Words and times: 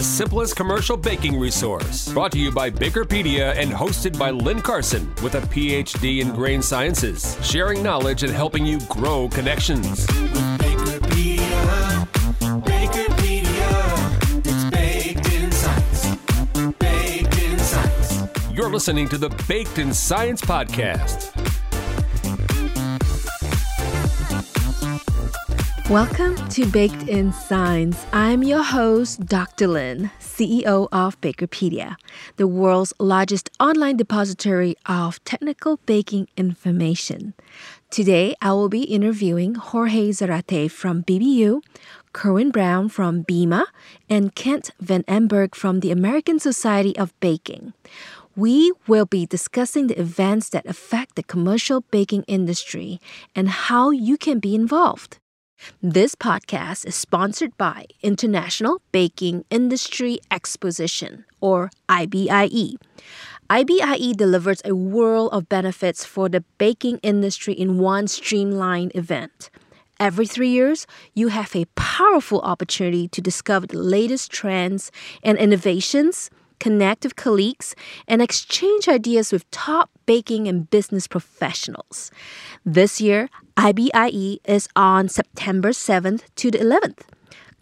the 0.00 0.06
simplest 0.06 0.56
commercial 0.56 0.96
baking 0.96 1.38
resource. 1.38 2.10
Brought 2.10 2.32
to 2.32 2.38
you 2.38 2.50
by 2.50 2.70
Bakerpedia 2.70 3.54
and 3.54 3.70
hosted 3.70 4.18
by 4.18 4.30
Lin 4.30 4.62
Carson 4.62 5.14
with 5.22 5.34
a 5.34 5.42
PhD 5.42 6.22
in 6.22 6.32
grain 6.32 6.62
sciences, 6.62 7.36
sharing 7.42 7.82
knowledge 7.82 8.22
and 8.22 8.32
helping 8.32 8.64
you 8.64 8.80
grow 8.88 9.28
connections. 9.28 10.06
Bakerpedia, 10.56 12.08
Bakerpedia, 12.64 13.76
it's 14.46 14.64
baked 14.70 15.34
in 15.34 15.52
science. 15.52 16.16
Baked 16.78 17.42
in 17.42 17.58
science. 17.58 18.50
You're 18.54 18.70
listening 18.70 19.06
to 19.10 19.18
the 19.18 19.28
Baked 19.46 19.78
in 19.78 19.92
Science 19.92 20.40
podcast. 20.40 21.39
Welcome 25.90 26.36
to 26.50 26.66
Baked 26.66 27.08
in 27.08 27.32
Science. 27.32 28.06
I'm 28.12 28.44
your 28.44 28.62
host, 28.62 29.26
Dr. 29.26 29.66
Lin, 29.66 30.12
CEO 30.20 30.86
of 30.92 31.20
Bakerpedia, 31.20 31.96
the 32.36 32.46
world's 32.46 32.92
largest 33.00 33.50
online 33.58 33.96
depository 33.96 34.76
of 34.86 35.18
technical 35.24 35.78
baking 35.86 36.28
information. 36.36 37.34
Today, 37.90 38.36
I 38.40 38.52
will 38.52 38.68
be 38.68 38.84
interviewing 38.84 39.56
Jorge 39.56 40.10
Zarate 40.10 40.70
from 40.70 41.02
BBU, 41.02 41.60
Kerwin 42.12 42.52
Brown 42.52 42.88
from 42.88 43.24
BEMA, 43.24 43.66
and 44.08 44.32
Kent 44.36 44.70
Van 44.78 45.02
Amburg 45.08 45.56
from 45.56 45.80
the 45.80 45.90
American 45.90 46.38
Society 46.38 46.96
of 46.96 47.18
Baking. 47.18 47.72
We 48.36 48.72
will 48.86 49.06
be 49.06 49.26
discussing 49.26 49.88
the 49.88 49.98
events 49.98 50.50
that 50.50 50.66
affect 50.66 51.16
the 51.16 51.24
commercial 51.24 51.80
baking 51.90 52.22
industry 52.28 53.00
and 53.34 53.48
how 53.48 53.90
you 53.90 54.16
can 54.16 54.38
be 54.38 54.54
involved. 54.54 55.18
This 55.82 56.14
podcast 56.14 56.86
is 56.86 56.94
sponsored 56.94 57.56
by 57.56 57.86
International 58.02 58.80
Baking 58.92 59.44
Industry 59.50 60.18
Exposition, 60.30 61.24
or 61.40 61.70
IBIE. 61.88 62.76
IBIE 63.50 64.12
delivers 64.14 64.62
a 64.64 64.74
world 64.74 65.30
of 65.32 65.48
benefits 65.48 66.04
for 66.04 66.28
the 66.28 66.44
baking 66.58 66.98
industry 67.02 67.52
in 67.52 67.78
one 67.78 68.08
streamlined 68.08 68.92
event. 68.94 69.50
Every 69.98 70.26
three 70.26 70.48
years, 70.48 70.86
you 71.14 71.28
have 71.28 71.54
a 71.54 71.66
powerful 71.74 72.40
opportunity 72.40 73.08
to 73.08 73.20
discover 73.20 73.66
the 73.66 73.78
latest 73.78 74.30
trends 74.30 74.90
and 75.22 75.36
innovations, 75.36 76.30
connect 76.58 77.04
with 77.04 77.16
colleagues, 77.16 77.74
and 78.06 78.22
exchange 78.22 78.88
ideas 78.88 79.32
with 79.32 79.50
top 79.50 79.90
baking 80.06 80.48
and 80.48 80.70
business 80.70 81.06
professionals. 81.06 82.10
This 82.64 83.00
year, 83.00 83.28
IBIE 83.60 84.40
is 84.46 84.68
on 84.74 85.10
September 85.10 85.68
7th 85.68 86.22
to 86.36 86.50
the 86.50 86.56
11th. 86.56 87.00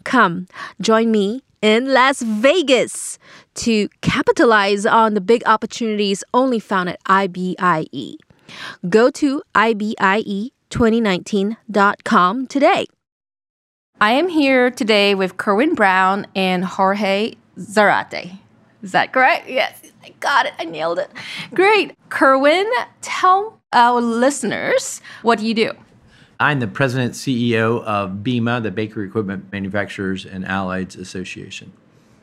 Come, 0.05 0.47
join 0.79 1.11
me 1.11 1.43
in 1.61 1.93
Las 1.93 2.21
Vegas 2.21 3.19
to 3.55 3.89
capitalize 3.99 4.85
on 4.85 5.13
the 5.13 5.19
big 5.19 5.43
opportunities 5.45 6.23
only 6.33 6.57
found 6.57 6.87
at 6.87 7.03
IBIE. 7.03 8.15
Go 8.87 9.09
to 9.09 9.41
IBIE2019.com 9.53 12.47
today. 12.47 12.85
I 13.99 14.11
am 14.11 14.29
here 14.29 14.71
today 14.71 15.15
with 15.15 15.35
Kerwin 15.35 15.75
Brown 15.75 16.27
and 16.33 16.63
Jorge 16.63 17.33
Zarate. 17.57 18.37
Is 18.81 18.93
that 18.93 19.11
correct? 19.11 19.49
Yes, 19.49 19.81
I 20.01 20.13
got 20.21 20.45
it. 20.45 20.53
I 20.57 20.63
nailed 20.63 20.99
it. 20.99 21.11
Great. 21.53 21.93
Kerwin, 22.07 22.71
tell 23.01 23.59
our 23.73 23.99
listeners 23.99 25.01
what 25.23 25.41
you 25.41 25.53
do. 25.53 25.73
I'm 26.41 26.61
the 26.61 26.67
president 26.67 27.13
CEO 27.15 27.83
of 27.83 28.23
BEMA, 28.23 28.63
the 28.63 28.71
Bakery 28.71 29.07
Equipment 29.07 29.51
Manufacturers 29.51 30.25
and 30.25 30.45
Allieds 30.45 30.97
Association. 30.97 31.73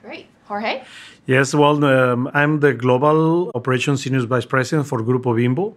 Great. 0.03 0.27
Jorge? 0.47 0.85
Yes, 1.27 1.55
well, 1.55 1.85
um, 1.85 2.31
I'm 2.33 2.61
the 2.61 2.73
Global 2.73 3.51
Operations 3.55 4.05
Senior 4.05 4.25
Vice 4.27 4.47
President 4.47 4.89
for 4.89 5.03
Grupo 5.03 5.37
Bimbo. 5.37 5.77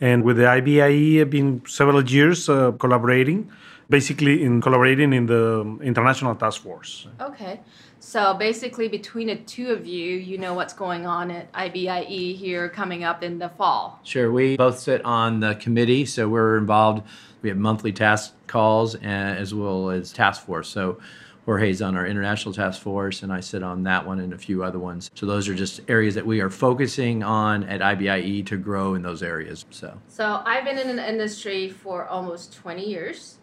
And 0.00 0.24
with 0.24 0.38
the 0.38 0.44
IBIE, 0.44 1.20
I've 1.20 1.30
been 1.30 1.62
several 1.66 2.02
years 2.02 2.48
uh, 2.48 2.72
collaborating, 2.72 3.50
basically 3.88 4.42
in 4.42 4.60
collaborating 4.60 5.12
in 5.12 5.26
the 5.26 5.78
International 5.82 6.34
Task 6.34 6.62
Force. 6.62 7.06
Okay. 7.20 7.60
So 8.00 8.34
basically, 8.34 8.88
between 8.88 9.26
the 9.26 9.36
two 9.36 9.70
of 9.70 9.86
you, 9.86 10.14
you 10.16 10.38
know 10.38 10.54
what's 10.54 10.72
going 10.72 11.06
on 11.06 11.30
at 11.30 11.52
IBIE 11.52 12.36
here 12.36 12.68
coming 12.68 13.04
up 13.04 13.22
in 13.22 13.38
the 13.38 13.48
fall. 13.50 14.00
Sure, 14.04 14.30
we 14.32 14.56
both 14.56 14.78
sit 14.78 15.04
on 15.04 15.40
the 15.40 15.54
committee, 15.56 16.04
so 16.06 16.28
we're 16.28 16.56
involved. 16.56 17.06
We 17.42 17.48
have 17.48 17.58
monthly 17.58 17.92
task 17.92 18.34
calls 18.46 18.94
and, 18.96 19.38
as 19.38 19.54
well 19.54 19.90
as 19.90 20.12
task 20.12 20.46
force. 20.46 20.68
So 20.68 20.98
Jorge's 21.44 21.80
on 21.80 21.96
our 21.96 22.06
international 22.06 22.54
task 22.54 22.82
force, 22.82 23.22
and 23.22 23.32
I 23.32 23.40
sit 23.40 23.62
on 23.62 23.82
that 23.84 24.06
one 24.06 24.20
and 24.20 24.32
a 24.32 24.38
few 24.38 24.62
other 24.62 24.78
ones. 24.78 25.10
So 25.14 25.26
those 25.26 25.48
are 25.48 25.54
just 25.54 25.80
areas 25.88 26.14
that 26.14 26.26
we 26.26 26.40
are 26.40 26.50
focusing 26.50 27.22
on 27.22 27.64
at 27.64 27.80
IBIE 27.80 28.44
to 28.46 28.56
grow 28.56 28.94
in 28.94 29.02
those 29.02 29.22
areas. 29.22 29.64
So 29.70 29.98
So 30.08 30.42
I've 30.44 30.64
been 30.64 30.78
in 30.78 30.96
the 30.96 31.08
industry 31.08 31.70
for 31.70 32.06
almost 32.06 32.54
20 32.54 32.86
years. 32.86 33.38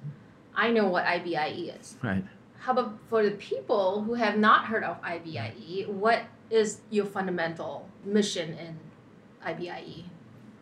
I 0.56 0.72
know 0.72 0.88
what 0.88 1.04
IBIE 1.06 1.78
is. 1.80 1.98
right. 2.02 2.24
How 2.66 2.72
about 2.72 2.98
for 3.12 3.22
the 3.22 3.30
people 3.30 4.02
who 4.02 4.16
have 4.16 4.40
not 4.40 4.66
heard 4.66 4.84
of 4.84 5.00
IBIE, 5.04 5.88
what 5.88 6.24
is 6.50 6.80
your 6.90 7.06
fundamental 7.06 7.88
mission 8.04 8.58
in 8.58 8.80
IBIE? 9.46 10.06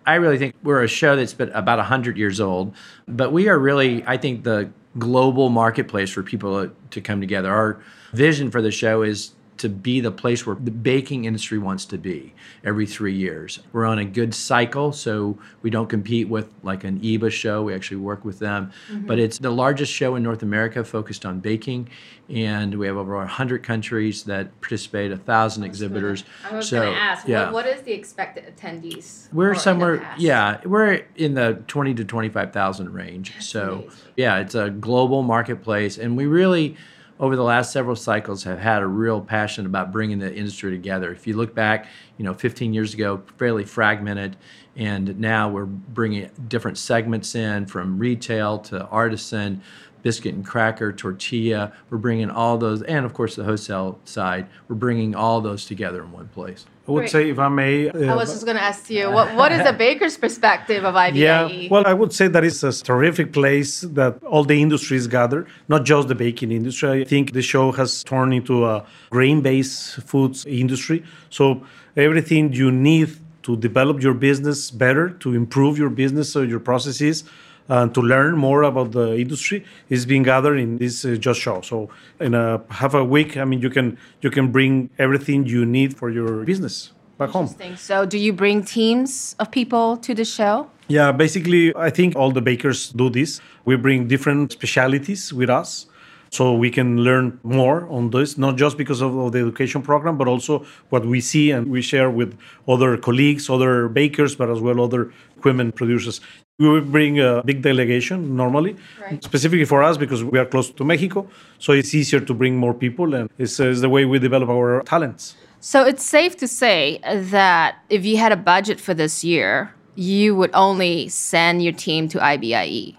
I 0.05 0.15
really 0.15 0.37
think 0.37 0.53
we're 0.63 0.83
a 0.83 0.87
show 0.89 1.15
that's 1.15 1.33
been 1.33 1.47
about 1.51 1.77
100 1.77 2.17
years 2.17 2.41
old, 2.41 2.75
but 3.07 3.31
we 3.31 3.47
are 3.47 3.57
really, 3.57 4.03
I 4.05 4.17
think, 4.17 4.43
the 4.43 4.69
global 4.99 5.47
marketplace 5.47 6.09
for 6.09 6.23
people 6.23 6.69
to 6.89 6.99
come 6.99 7.21
together. 7.21 7.49
Our 7.49 7.79
vision 8.11 8.51
for 8.51 8.61
the 8.61 8.69
show 8.69 9.01
is 9.03 9.31
to 9.63 9.69
be 9.69 10.01
the 10.01 10.11
place 10.11 10.45
where 10.45 10.57
the 10.57 10.71
baking 10.71 11.23
industry 11.23 11.57
wants 11.57 11.85
to 11.85 11.97
be 11.97 12.33
every 12.65 12.85
three 12.85 13.13
years. 13.15 13.61
We're 13.71 13.85
on 13.85 13.97
a 13.97 14.03
good 14.03 14.35
cycle, 14.35 14.91
so 14.91 15.37
we 15.61 15.69
don't 15.69 15.87
compete 15.87 16.27
with 16.27 16.53
like 16.63 16.83
an 16.83 16.99
IBA 16.99 17.31
show. 17.31 17.63
We 17.63 17.73
actually 17.73 17.97
work 17.97 18.25
with 18.25 18.39
them, 18.39 18.73
mm-hmm. 18.91 19.07
but 19.07 19.19
it's 19.19 19.37
the 19.37 19.49
largest 19.51 19.91
show 19.93 20.15
in 20.15 20.23
North 20.23 20.43
America 20.43 20.83
focused 20.83 21.25
on 21.25 21.39
baking, 21.39 21.87
and 22.27 22.77
we 22.77 22.87
have 22.87 22.97
over 22.97 23.15
100 23.15 23.63
countries 23.63 24.23
that 24.25 24.59
participate, 24.59 25.13
a 25.13 25.17
thousand 25.17 25.63
exhibitors. 25.63 26.25
I 26.49 26.55
was 26.55 26.67
So, 26.67 26.81
going 26.81 26.93
to 26.93 26.99
ask, 26.99 27.25
yeah. 27.25 27.45
what, 27.45 27.53
what 27.53 27.67
is 27.67 27.81
the 27.83 27.93
expected 27.93 28.53
attendees? 28.53 29.31
We're 29.31 29.55
somewhere, 29.55 30.05
yeah, 30.17 30.59
we're 30.65 31.05
in 31.15 31.35
the 31.35 31.63
twenty 31.67 31.93
to 31.93 32.03
twenty-five 32.03 32.51
thousand 32.51 32.91
range. 32.93 33.33
so, 33.39 33.85
amazing. 33.85 33.91
yeah, 34.17 34.39
it's 34.39 34.55
a 34.55 34.69
global 34.69 35.21
marketplace, 35.23 35.97
and 35.97 36.17
we 36.17 36.25
really, 36.25 36.75
over 37.23 37.37
the 37.37 37.43
last 37.43 37.71
several 37.71 37.95
cycles, 37.95 38.43
have 38.43 38.59
had 38.59 38.81
a 38.81 38.85
real 38.85 39.21
passion 39.21 39.65
about 39.65 39.93
bringing 39.93 40.19
the 40.19 40.35
industry 40.35 40.69
together. 40.71 41.09
If 41.09 41.25
you 41.25 41.37
look 41.37 41.55
back, 41.55 41.87
you 42.17 42.25
know, 42.25 42.33
fifteen 42.33 42.73
years 42.73 42.93
ago, 42.93 43.23
fairly 43.37 43.63
fragmented, 43.63 44.35
and 44.75 45.17
now 45.17 45.47
we're 45.49 45.63
bringing 45.63 46.29
different 46.49 46.77
segments 46.77 47.33
in 47.33 47.65
from 47.65 47.97
retail 47.97 48.59
to 48.59 48.85
artisan. 48.87 49.61
Biscuit 50.01 50.35
and 50.35 50.45
cracker, 50.45 50.91
tortilla. 50.91 51.71
We're 51.89 51.97
bringing 51.97 52.29
all 52.29 52.57
those, 52.57 52.81
and 52.81 53.05
of 53.05 53.13
course 53.13 53.37
the 53.37 53.45
wholesale 53.45 54.01
side. 54.03 54.47
We're 54.67 54.75
bringing 54.75 55.15
all 55.15 55.39
those 55.39 55.65
together 55.65 56.03
in 56.03 56.11
one 56.11 56.27
place. 56.27 56.65
I 56.85 56.91
would 56.91 56.99
Great. 57.01 57.11
say, 57.11 57.29
if 57.29 57.39
I 57.39 57.47
may. 57.47 57.89
I 57.89 57.91
uh, 57.91 58.15
was 58.17 58.33
just 58.33 58.43
going 58.43 58.57
to 58.57 58.63
ask 58.63 58.89
you, 58.89 59.09
what, 59.09 59.33
what 59.35 59.53
is 59.53 59.63
the 59.63 59.71
baker's 59.85 60.17
perspective 60.17 60.83
of 60.83 60.95
IBIE? 60.95 61.15
Yeah, 61.15 61.69
well, 61.71 61.87
I 61.87 61.93
would 61.93 62.11
say 62.11 62.27
that 62.27 62.43
it's 62.43 62.61
a 62.61 62.73
terrific 62.73 63.31
place 63.31 63.81
that 63.81 64.21
all 64.23 64.43
the 64.43 64.61
industries 64.61 65.07
gather, 65.07 65.47
not 65.69 65.85
just 65.85 66.09
the 66.09 66.15
baking 66.15 66.51
industry. 66.51 67.01
I 67.01 67.03
think 67.05 67.31
the 67.31 67.41
show 67.41 67.71
has 67.71 68.03
turned 68.03 68.33
into 68.33 68.65
a 68.65 68.85
grain-based 69.11 70.01
foods 70.01 70.45
industry. 70.45 71.05
So 71.29 71.63
everything 71.95 72.51
you 72.51 72.69
need 72.69 73.15
to 73.43 73.55
develop 73.55 74.03
your 74.03 74.13
business 74.13 74.69
better, 74.69 75.11
to 75.21 75.33
improve 75.35 75.77
your 75.77 75.89
business 75.89 76.35
or 76.35 76.43
your 76.43 76.59
processes, 76.59 77.23
and 77.69 77.93
to 77.93 78.01
learn 78.01 78.35
more 78.35 78.63
about 78.63 78.91
the 78.91 79.17
industry 79.17 79.63
is 79.89 80.05
being 80.05 80.23
gathered 80.23 80.57
in 80.57 80.77
this 80.77 81.05
uh, 81.05 81.15
just 81.15 81.39
show. 81.39 81.61
So 81.61 81.89
in 82.19 82.33
a 82.33 82.61
half 82.69 82.93
a 82.93 83.03
week, 83.03 83.37
I 83.37 83.45
mean, 83.45 83.61
you 83.61 83.69
can 83.69 83.97
you 84.21 84.29
can 84.29 84.51
bring 84.51 84.89
everything 84.99 85.45
you 85.45 85.65
need 85.65 85.95
for 85.95 86.09
your 86.09 86.43
business 86.43 86.91
back 87.17 87.29
home. 87.29 87.47
So, 87.77 88.05
do 88.05 88.17
you 88.17 88.33
bring 88.33 88.63
teams 88.63 89.35
of 89.39 89.51
people 89.51 89.97
to 89.97 90.13
the 90.13 90.25
show? 90.25 90.69
Yeah, 90.87 91.11
basically, 91.11 91.73
I 91.75 91.89
think 91.89 92.15
all 92.15 92.31
the 92.31 92.41
bakers 92.41 92.89
do 92.89 93.09
this. 93.09 93.39
We 93.65 93.77
bring 93.77 94.07
different 94.07 94.51
specialities 94.51 95.31
with 95.31 95.49
us. 95.49 95.87
So 96.33 96.55
we 96.55 96.71
can 96.71 96.97
learn 97.03 97.39
more 97.43 97.87
on 97.91 98.09
this, 98.09 98.39
not 98.39 98.55
just 98.55 98.75
because 98.75 99.01
of, 99.01 99.15
of 99.15 99.33
the 99.33 99.39
education 99.39 99.83
program, 99.83 100.17
but 100.17 100.27
also 100.27 100.65
what 100.89 101.05
we 101.05 101.21
see 101.21 101.51
and 101.51 101.67
we 101.67 101.83
share 101.83 102.09
with 102.09 102.35
other 102.67 102.97
colleagues, 102.97 103.51
other 103.51 103.87
bakers, 103.87 104.35
but 104.35 104.49
as 104.49 104.59
well 104.59 104.81
other 104.81 105.11
equipment 105.37 105.75
producers. 105.75 106.21
We 106.57 106.69
will 106.69 106.81
bring 106.81 107.19
a 107.19 107.43
big 107.45 107.61
delegation 107.61 108.35
normally, 108.35 108.75
Right. 108.99 109.23
specifically 109.23 109.65
for 109.65 109.83
us 109.83 109.95
because 109.97 110.23
we 110.23 110.39
are 110.39 110.45
close 110.45 110.71
to 110.71 110.83
Mexico. 110.83 111.27
So 111.59 111.71
it's 111.71 111.93
easier 111.93 112.19
to 112.19 112.33
bring 112.33 112.57
more 112.57 112.73
people, 112.73 113.13
and 113.13 113.29
it's, 113.37 113.59
uh, 113.59 113.69
it's 113.69 113.81
the 113.81 113.89
way 113.89 114.05
we 114.05 114.17
develop 114.17 114.49
our 114.49 114.81
talents. 114.81 115.35
So, 115.59 115.85
it's 115.85 116.03
safe 116.03 116.35
to 116.37 116.47
say 116.47 116.99
that 117.05 117.75
if 117.89 118.03
you 118.03 118.17
had 118.17 118.31
a 118.31 118.35
budget 118.35 118.81
for 118.81 118.93
this 118.93 119.23
year, 119.23 119.73
you 119.95 120.35
would 120.35 120.51
only 120.53 121.07
send 121.09 121.63
your 121.63 121.73
team 121.73 122.09
to 122.09 122.17
IBIE. 122.19 122.97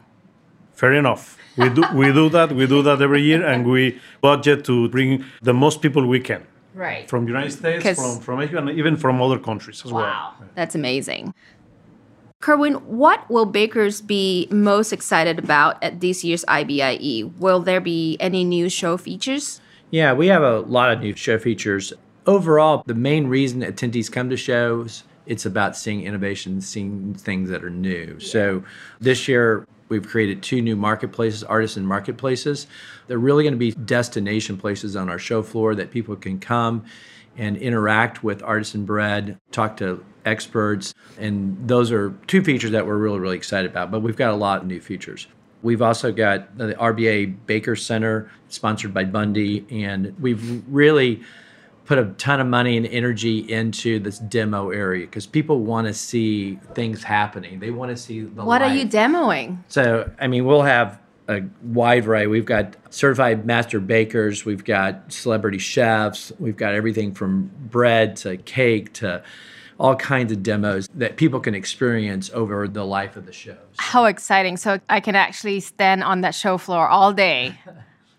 Fair 0.72 0.94
enough. 0.94 1.36
We 1.56 1.68
do 1.70 1.84
we 1.94 2.12
do 2.12 2.28
that. 2.30 2.52
We 2.52 2.66
do 2.66 2.82
that 2.82 3.00
every 3.00 3.22
year, 3.22 3.44
and 3.46 3.66
we 3.66 4.00
budget 4.20 4.64
to 4.66 4.88
bring 4.88 5.24
the 5.42 5.54
most 5.54 5.82
people 5.82 6.06
we 6.06 6.20
can. 6.20 6.42
Right. 6.74 7.08
from 7.08 7.28
United 7.28 7.52
States, 7.52 8.00
from 8.00 8.18
from 8.18 8.40
Mexico, 8.40 8.58
and 8.58 8.70
even 8.70 8.96
from 8.96 9.22
other 9.22 9.38
countries 9.38 9.84
as 9.84 9.92
well. 9.92 10.02
Wow, 10.02 10.34
that's 10.56 10.74
amazing. 10.74 11.32
Kerwin, 12.40 12.74
what 12.74 13.30
will 13.30 13.46
bakers 13.46 14.02
be 14.02 14.48
most 14.50 14.92
excited 14.92 15.38
about 15.38 15.82
at 15.82 16.00
this 16.00 16.24
year's 16.24 16.44
IBIE? 16.46 17.32
Will 17.38 17.60
there 17.60 17.80
be 17.80 18.18
any 18.20 18.44
new 18.44 18.68
show 18.68 18.98
features? 18.98 19.60
Yeah, 19.90 20.12
we 20.12 20.26
have 20.26 20.42
a 20.42 20.60
lot 20.60 20.90
of 20.90 21.00
new 21.00 21.14
show 21.16 21.38
features. 21.38 21.92
Overall, 22.26 22.82
the 22.84 22.94
main 22.94 23.28
reason 23.28 23.62
attendees 23.62 24.12
come 24.12 24.28
to 24.28 24.36
shows, 24.36 25.04
it's 25.26 25.46
about 25.46 25.76
seeing 25.76 26.02
innovation, 26.02 26.60
seeing 26.60 27.14
things 27.14 27.48
that 27.48 27.64
are 27.64 27.70
new. 27.70 28.20
So 28.20 28.62
this 29.00 29.26
year, 29.26 29.66
we've 29.88 30.06
created 30.06 30.42
two 30.42 30.62
new 30.62 30.76
marketplaces, 30.76 31.44
artisan 31.44 31.86
marketplaces. 31.86 32.66
They're 33.06 33.18
really 33.18 33.44
going 33.44 33.54
to 33.54 33.58
be 33.58 33.72
destination 33.72 34.56
places 34.56 34.96
on 34.96 35.08
our 35.08 35.18
show 35.18 35.42
floor 35.42 35.74
that 35.74 35.90
people 35.90 36.16
can 36.16 36.38
come 36.38 36.84
and 37.36 37.56
interact 37.56 38.22
with 38.22 38.42
artisan 38.42 38.84
bread, 38.84 39.38
talk 39.50 39.76
to 39.78 40.04
experts. 40.24 40.94
And 41.18 41.68
those 41.68 41.92
are 41.92 42.10
two 42.26 42.42
features 42.42 42.70
that 42.70 42.86
we're 42.86 42.96
really, 42.96 43.18
really 43.18 43.36
excited 43.36 43.70
about. 43.70 43.90
But 43.90 44.00
we've 44.00 44.16
got 44.16 44.30
a 44.32 44.36
lot 44.36 44.62
of 44.62 44.66
new 44.66 44.80
features. 44.80 45.26
We've 45.62 45.82
also 45.82 46.12
got 46.12 46.58
the 46.58 46.74
RBA 46.74 47.46
Baker 47.46 47.74
Center, 47.74 48.30
sponsored 48.48 48.92
by 48.92 49.04
Bundy, 49.04 49.64
and 49.70 50.14
we've 50.20 50.62
really 50.68 51.22
put 51.84 51.98
a 51.98 52.06
ton 52.16 52.40
of 52.40 52.46
money 52.46 52.76
and 52.76 52.86
energy 52.86 53.38
into 53.52 53.98
this 53.98 54.18
demo 54.18 54.70
area 54.70 55.06
because 55.06 55.26
people 55.26 55.60
want 55.60 55.86
to 55.86 55.94
see 55.94 56.56
things 56.74 57.02
happening. 57.02 57.60
They 57.60 57.70
want 57.70 57.90
to 57.90 57.96
see 57.96 58.22
the 58.22 58.44
What 58.44 58.62
are 58.62 58.74
you 58.74 58.86
demoing? 58.86 59.58
So, 59.68 60.10
I 60.18 60.26
mean, 60.26 60.46
we'll 60.46 60.62
have 60.62 60.98
a 61.28 61.42
wide 61.62 62.04
variety. 62.04 62.26
We've 62.26 62.44
got 62.44 62.76
certified 62.90 63.46
master 63.46 63.80
bakers, 63.80 64.44
we've 64.44 64.64
got 64.64 65.12
celebrity 65.12 65.58
chefs, 65.58 66.32
we've 66.38 66.56
got 66.56 66.74
everything 66.74 67.12
from 67.12 67.50
bread 67.70 68.16
to 68.16 68.36
cake 68.38 68.92
to 68.94 69.22
all 69.78 69.96
kinds 69.96 70.30
of 70.32 70.42
demos 70.42 70.88
that 70.94 71.16
people 71.16 71.40
can 71.40 71.54
experience 71.54 72.30
over 72.32 72.68
the 72.68 72.84
life 72.84 73.16
of 73.16 73.26
the 73.26 73.32
shows. 73.32 73.56
How 73.76 74.04
exciting. 74.04 74.56
So 74.56 74.80
I 74.88 75.00
can 75.00 75.16
actually 75.16 75.60
stand 75.60 76.04
on 76.04 76.20
that 76.20 76.34
show 76.34 76.58
floor 76.58 76.86
all 76.86 77.12
day 77.12 77.58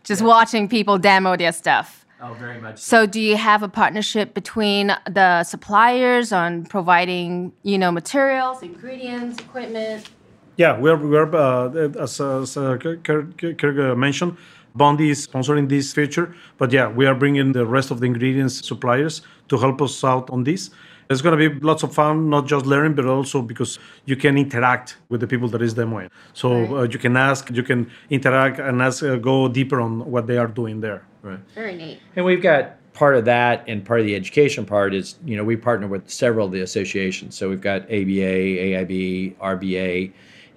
just 0.04 0.22
watching 0.24 0.68
people 0.68 0.98
demo 0.98 1.38
their 1.38 1.54
stuff. 1.54 2.05
Oh, 2.22 2.34
very 2.34 2.62
much. 2.62 2.80
So 2.80 3.06
do 3.06 3.20
you 3.20 3.36
have 3.36 3.62
a 3.62 3.68
partnership 3.68 4.34
between 4.34 4.96
the 5.10 5.44
suppliers 5.44 6.32
on 6.32 6.66
providing, 6.66 7.52
you 7.64 7.78
know, 7.78 7.92
materials, 7.92 8.64
ingredients, 8.64 9.40
equipment? 9.40 10.10
Yeah, 10.56 10.80
we're, 10.80 10.96
we're 10.96 11.36
uh, 11.36 11.70
as, 12.00 12.22
as 12.22 12.56
uh, 12.56 12.78
Kirk, 12.78 13.04
Kirk, 13.04 13.38
Kirk, 13.38 13.78
uh, 13.78 13.96
mentioned, 13.96 14.38
Bundy 14.74 15.10
is 15.10 15.28
sponsoring 15.28 15.68
this 15.68 15.94
feature, 15.94 16.34
but 16.58 16.72
yeah, 16.72 16.88
we 16.88 17.06
are 17.06 17.16
bringing 17.16 17.52
the 17.52 17.66
rest 17.66 17.92
of 17.92 18.00
the 18.00 18.06
ingredients 18.06 18.66
suppliers 18.66 19.22
to 19.50 19.58
help 19.58 19.82
us 19.82 20.04
out 20.04 20.30
on 20.30 20.44
this. 20.46 20.70
It's 21.10 21.22
going 21.22 21.38
to 21.38 21.50
be 21.50 21.60
lots 21.60 21.84
of 21.84 21.94
fun, 21.94 22.30
not 22.30 22.48
just 22.48 22.66
learning, 22.66 22.96
but 22.96 23.06
also 23.06 23.42
because 23.42 23.78
you 24.06 24.16
can 24.16 24.38
interact 24.38 24.98
with 25.10 25.22
the 25.22 25.28
people 25.28 25.48
that 25.50 25.62
is 25.62 25.76
demoing. 25.76 26.10
So 26.34 26.78
uh, 26.78 26.84
you 26.84 26.98
can 26.98 27.16
ask, 27.16 27.52
you 27.52 27.62
can 27.62 27.92
interact 28.10 28.60
and 28.60 28.82
ask, 28.82 29.04
uh, 29.04 29.18
go 29.18 29.48
deeper 29.48 29.80
on 29.82 30.10
what 30.10 30.26
they 30.26 30.38
are 30.38 30.48
doing 30.48 30.82
there. 30.82 31.06
Right. 31.26 31.40
Very 31.56 31.76
neat. 31.76 32.00
And 32.16 32.24
we've 32.24 32.42
got 32.42 32.76
part 32.94 33.16
of 33.16 33.26
that, 33.26 33.64
and 33.68 33.84
part 33.84 34.00
of 34.00 34.06
the 34.06 34.16
education 34.16 34.64
part 34.64 34.94
is, 34.94 35.16
you 35.26 35.36
know, 35.36 35.44
we 35.44 35.58
partner 35.58 35.88
with 35.88 36.08
several 36.08 36.46
of 36.46 36.52
the 36.52 36.62
associations. 36.62 37.36
So 37.36 37.50
we've 37.50 37.62
got 37.62 37.82
ABA, 37.84 38.62
AIB, 38.62 39.36
RBA, 39.38 40.14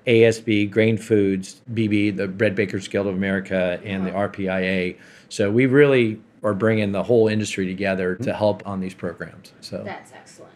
ASB, 0.06 0.70
Grain 0.70 0.98
Foods, 0.98 1.62
BB, 1.72 2.16
the 2.16 2.28
Bread 2.28 2.54
Bakers 2.54 2.86
Guild 2.86 3.06
of 3.06 3.14
America, 3.14 3.80
and 3.82 4.06
the 4.06 4.10
RPIA. 4.10 4.96
So 5.30 5.50
we 5.50 5.64
really 5.64 6.20
are 6.44 6.54
bringing 6.54 6.92
the 6.92 7.02
whole 7.02 7.28
industry 7.28 7.66
together 7.66 8.14
to 8.16 8.22
mm-hmm. 8.22 8.38
help 8.38 8.66
on 8.66 8.80
these 8.80 8.94
programs. 8.94 9.52
So 9.60 9.82
That's 9.84 10.12
excellent. 10.12 10.52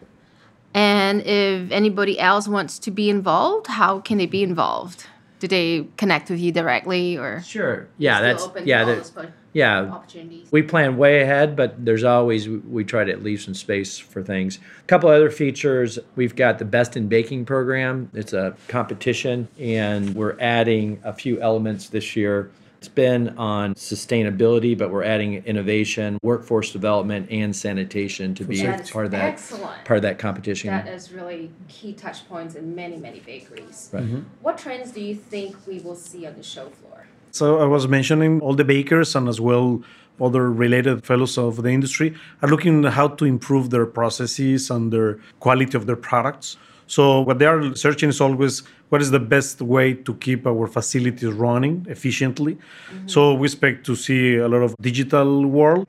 And 0.75 1.21
if 1.21 1.71
anybody 1.71 2.19
else 2.19 2.47
wants 2.47 2.77
to 2.79 2.91
be 2.91 3.09
involved, 3.09 3.67
how 3.67 3.99
can 3.99 4.19
they 4.19 4.25
be 4.25 4.43
involved? 4.43 5.07
Do 5.43 5.47
they 5.49 5.85
connect 5.97 6.29
with 6.29 6.39
you 6.39 6.53
directly 6.53 7.17
or 7.17 7.41
sure, 7.41 7.89
yeah, 7.97 8.21
that's 8.21 8.43
open 8.43 8.65
yeah, 8.65 8.85
that- 8.85 9.11
po- 9.13 9.27
yeah. 9.51 9.81
opportunities? 9.81 10.47
We 10.53 10.61
plan 10.61 10.95
way 10.95 11.21
ahead, 11.21 11.57
but 11.57 11.83
there's 11.83 12.05
always 12.05 12.47
we 12.47 12.85
try 12.85 13.03
to 13.03 13.17
leave 13.17 13.41
some 13.41 13.53
space 13.53 13.97
for 13.97 14.23
things. 14.23 14.57
A 14.79 14.87
couple 14.87 15.09
other 15.09 15.29
features. 15.29 15.99
We've 16.15 16.33
got 16.33 16.59
the 16.59 16.65
Best 16.65 16.95
in 16.95 17.09
Baking 17.09 17.43
program. 17.43 18.09
It's 18.13 18.31
a 18.31 18.55
competition, 18.69 19.49
and 19.59 20.15
we're 20.15 20.39
adding 20.39 21.01
a 21.03 21.11
few 21.11 21.41
elements 21.41 21.89
this 21.89 22.15
year. 22.15 22.49
It's 22.83 22.89
been 22.89 23.37
on 23.37 23.75
sustainability, 23.75 24.77
but 24.77 24.91
we're 24.91 25.05
adding 25.05 25.35
innovation, 25.45 26.19
workforce 26.21 26.73
development, 26.73 27.29
and 27.31 27.55
sanitation 27.55 28.35
to 28.35 28.43
be 28.43 28.61
That 28.61 28.81
is 28.81 28.91
part 28.91 29.05
of 29.05 29.11
that 29.11 29.23
excellent. 29.23 29.85
part 29.85 29.95
of 29.99 30.01
that 30.01 30.19
competition. 30.19 30.69
That 30.69 30.89
is 30.89 31.13
really 31.13 31.49
key 31.69 31.93
touch 31.93 32.27
points 32.27 32.55
in 32.55 32.75
many, 32.75 32.97
many 32.97 33.21
bakeries. 33.21 33.89
Right. 33.93 34.03
Mm-hmm. 34.03 34.23
What 34.41 34.57
trends 34.57 34.91
do 34.91 34.99
you 34.99 35.15
think 35.15 35.55
we 35.65 35.79
will 35.79 35.95
see 35.95 36.27
on 36.27 36.35
the 36.35 36.43
show 36.43 36.67
floor? 36.71 37.07
So 37.31 37.59
I 37.59 37.63
was 37.67 37.87
mentioning 37.87 38.41
all 38.41 38.53
the 38.53 38.65
bakers 38.65 39.15
and 39.15 39.29
as 39.29 39.39
well 39.39 39.81
other 40.19 40.51
related 40.51 41.05
fellows 41.05 41.37
of 41.37 41.63
the 41.63 41.69
industry 41.69 42.13
are 42.41 42.49
looking 42.49 42.83
at 42.83 42.91
how 42.91 43.07
to 43.07 43.23
improve 43.23 43.69
their 43.69 43.85
processes 43.85 44.69
and 44.69 44.91
their 44.91 45.19
quality 45.39 45.77
of 45.77 45.85
their 45.85 45.95
products. 45.95 46.57
So 46.87 47.21
what 47.21 47.39
they 47.39 47.45
are 47.45 47.75
searching 47.75 48.09
is 48.09 48.21
always 48.21 48.63
what 48.89 49.01
is 49.01 49.11
the 49.11 49.19
best 49.19 49.61
way 49.61 49.93
to 49.93 50.13
keep 50.15 50.45
our 50.45 50.67
facilities 50.67 51.31
running 51.31 51.85
efficiently. 51.89 52.55
Mm-hmm. 52.55 53.07
So 53.07 53.33
we 53.33 53.47
expect 53.47 53.85
to 53.87 53.95
see 53.95 54.35
a 54.35 54.47
lot 54.47 54.61
of 54.61 54.75
digital 54.81 55.45
world, 55.45 55.87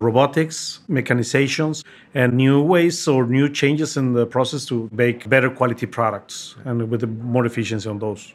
robotics, 0.00 0.80
mechanizations, 0.88 1.84
and 2.14 2.34
new 2.34 2.60
ways 2.60 3.08
or 3.08 3.26
new 3.26 3.48
changes 3.48 3.96
in 3.96 4.12
the 4.12 4.26
process 4.26 4.66
to 4.66 4.88
make 4.92 5.28
better 5.28 5.48
quality 5.48 5.86
products 5.86 6.56
and 6.64 6.90
with 6.90 7.08
more 7.08 7.46
efficiency 7.46 7.88
on 7.88 7.98
those. 7.98 8.34